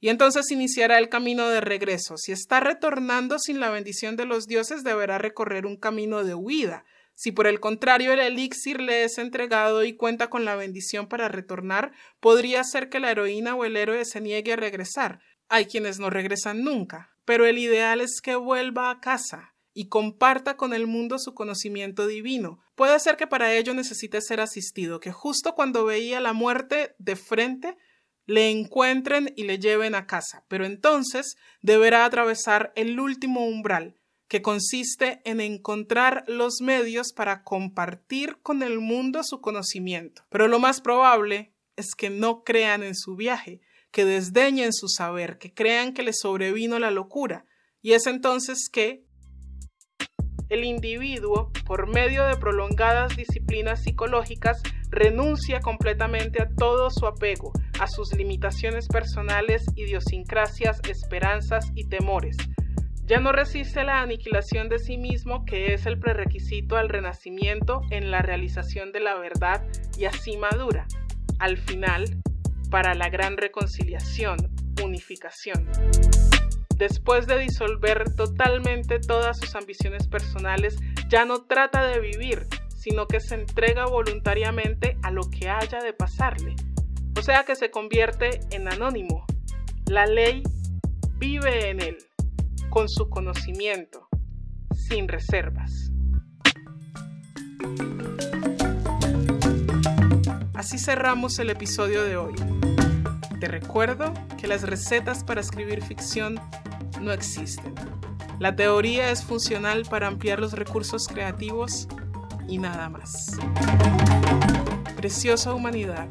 y 0.00 0.08
entonces 0.08 0.50
iniciará 0.50 0.98
el 0.98 1.08
camino 1.08 1.48
de 1.48 1.60
regreso. 1.60 2.16
Si 2.16 2.32
está 2.32 2.58
retornando 2.60 3.38
sin 3.38 3.60
la 3.60 3.70
bendición 3.70 4.16
de 4.16 4.24
los 4.24 4.46
dioses, 4.46 4.82
deberá 4.82 5.18
recorrer 5.18 5.66
un 5.66 5.76
camino 5.76 6.24
de 6.24 6.34
huida. 6.34 6.84
Si 7.14 7.32
por 7.32 7.46
el 7.46 7.60
contrario 7.60 8.14
el 8.14 8.20
elixir 8.20 8.80
le 8.80 9.04
es 9.04 9.18
entregado 9.18 9.84
y 9.84 9.94
cuenta 9.94 10.30
con 10.30 10.46
la 10.46 10.56
bendición 10.56 11.06
para 11.06 11.28
retornar, 11.28 11.92
podría 12.18 12.64
ser 12.64 12.88
que 12.88 12.98
la 12.98 13.10
heroína 13.10 13.54
o 13.54 13.66
el 13.66 13.76
héroe 13.76 14.06
se 14.06 14.22
niegue 14.22 14.54
a 14.54 14.56
regresar. 14.56 15.20
Hay 15.50 15.66
quienes 15.66 15.98
no 15.98 16.08
regresan 16.08 16.64
nunca, 16.64 17.14
pero 17.26 17.44
el 17.44 17.58
ideal 17.58 18.00
es 18.00 18.22
que 18.22 18.36
vuelva 18.36 18.90
a 18.90 19.00
casa 19.00 19.54
y 19.74 19.88
comparta 19.88 20.56
con 20.56 20.72
el 20.72 20.86
mundo 20.86 21.18
su 21.18 21.34
conocimiento 21.34 22.06
divino. 22.06 22.60
Puede 22.74 22.98
ser 23.00 23.18
que 23.18 23.26
para 23.26 23.52
ello 23.52 23.74
necesite 23.74 24.22
ser 24.22 24.40
asistido, 24.40 24.98
que 24.98 25.12
justo 25.12 25.54
cuando 25.54 25.84
veía 25.84 26.20
la 26.20 26.32
muerte 26.32 26.94
de 26.98 27.16
frente, 27.16 27.76
le 28.30 28.48
encuentren 28.48 29.32
y 29.34 29.42
le 29.42 29.58
lleven 29.58 29.96
a 29.96 30.06
casa, 30.06 30.44
pero 30.46 30.64
entonces 30.64 31.36
deberá 31.62 32.04
atravesar 32.04 32.72
el 32.76 33.00
último 33.00 33.44
umbral, 33.44 33.96
que 34.28 34.40
consiste 34.40 35.20
en 35.24 35.40
encontrar 35.40 36.22
los 36.28 36.60
medios 36.60 37.12
para 37.12 37.42
compartir 37.42 38.38
con 38.40 38.62
el 38.62 38.78
mundo 38.78 39.24
su 39.24 39.40
conocimiento. 39.40 40.22
Pero 40.28 40.46
lo 40.46 40.60
más 40.60 40.80
probable 40.80 41.52
es 41.74 41.96
que 41.96 42.08
no 42.08 42.44
crean 42.44 42.84
en 42.84 42.94
su 42.94 43.16
viaje, 43.16 43.62
que 43.90 44.04
desdeñen 44.04 44.72
su 44.72 44.86
saber, 44.86 45.38
que 45.38 45.52
crean 45.52 45.92
que 45.92 46.04
le 46.04 46.12
sobrevino 46.12 46.78
la 46.78 46.92
locura, 46.92 47.46
y 47.82 47.94
es 47.94 48.06
entonces 48.06 48.68
que 48.70 49.04
el 50.50 50.64
individuo, 50.64 51.50
por 51.64 51.88
medio 51.88 52.26
de 52.26 52.36
prolongadas 52.36 53.16
disciplinas 53.16 53.82
psicológicas, 53.82 54.62
renuncia 54.90 55.60
completamente 55.60 56.42
a 56.42 56.48
todo 56.48 56.90
su 56.90 57.06
apego, 57.06 57.52
a 57.78 57.86
sus 57.86 58.12
limitaciones 58.14 58.88
personales, 58.88 59.64
idiosincrasias, 59.76 60.80
esperanzas 60.88 61.70
y 61.74 61.88
temores. 61.88 62.36
Ya 63.06 63.18
no 63.18 63.32
resiste 63.32 63.82
la 63.84 64.02
aniquilación 64.02 64.68
de 64.68 64.78
sí 64.78 64.98
mismo, 64.98 65.44
que 65.44 65.72
es 65.74 65.86
el 65.86 65.98
prerequisito 65.98 66.76
al 66.76 66.88
renacimiento 66.88 67.82
en 67.90 68.10
la 68.10 68.22
realización 68.22 68.92
de 68.92 69.00
la 69.00 69.14
verdad 69.16 69.64
y 69.96 70.04
así 70.04 70.36
madura, 70.36 70.86
al 71.38 71.56
final, 71.56 72.04
para 72.70 72.94
la 72.94 73.08
gran 73.08 73.36
reconciliación, 73.36 74.36
unificación 74.82 75.66
después 76.80 77.26
de 77.26 77.38
disolver 77.38 78.14
totalmente 78.16 78.98
todas 79.00 79.38
sus 79.38 79.54
ambiciones 79.54 80.08
personales, 80.08 80.78
ya 81.08 81.26
no 81.26 81.42
trata 81.42 81.84
de 81.84 82.00
vivir, 82.00 82.46
sino 82.74 83.06
que 83.06 83.20
se 83.20 83.34
entrega 83.34 83.84
voluntariamente 83.84 84.96
a 85.02 85.10
lo 85.10 85.28
que 85.28 85.50
haya 85.50 85.80
de 85.80 85.92
pasarle. 85.92 86.56
O 87.18 87.22
sea 87.22 87.44
que 87.44 87.54
se 87.54 87.70
convierte 87.70 88.40
en 88.50 88.66
anónimo. 88.66 89.26
La 89.86 90.06
ley 90.06 90.42
vive 91.18 91.68
en 91.68 91.80
él, 91.80 91.98
con 92.70 92.88
su 92.88 93.10
conocimiento, 93.10 94.08
sin 94.72 95.06
reservas. 95.06 95.92
Así 100.54 100.78
cerramos 100.78 101.38
el 101.40 101.50
episodio 101.50 102.04
de 102.04 102.16
hoy. 102.16 102.34
Te 103.38 103.48
recuerdo 103.48 104.14
que 104.38 104.46
las 104.46 104.62
recetas 104.62 105.24
para 105.24 105.42
escribir 105.42 105.82
ficción 105.82 106.40
no 107.00 107.12
existen. 107.12 107.74
La 108.38 108.56
teoría 108.56 109.10
es 109.10 109.22
funcional 109.22 109.84
para 109.88 110.06
ampliar 110.06 110.40
los 110.40 110.52
recursos 110.52 111.08
creativos 111.08 111.88
y 112.48 112.58
nada 112.58 112.88
más. 112.88 113.36
Preciosa 114.96 115.54
humanidad, 115.54 116.08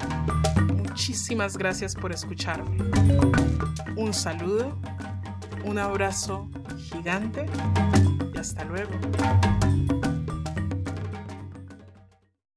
muchísimas 0.76 1.58
gracias 1.58 1.96
por 1.96 2.12
escucharme. 2.12 2.78
Un 3.96 4.14
saludo, 4.14 4.78
un 5.66 5.78
abrazo 5.78 6.50
gigante 6.78 7.46
y 8.34 8.38
hasta 8.38 8.64
luego. 8.66 8.92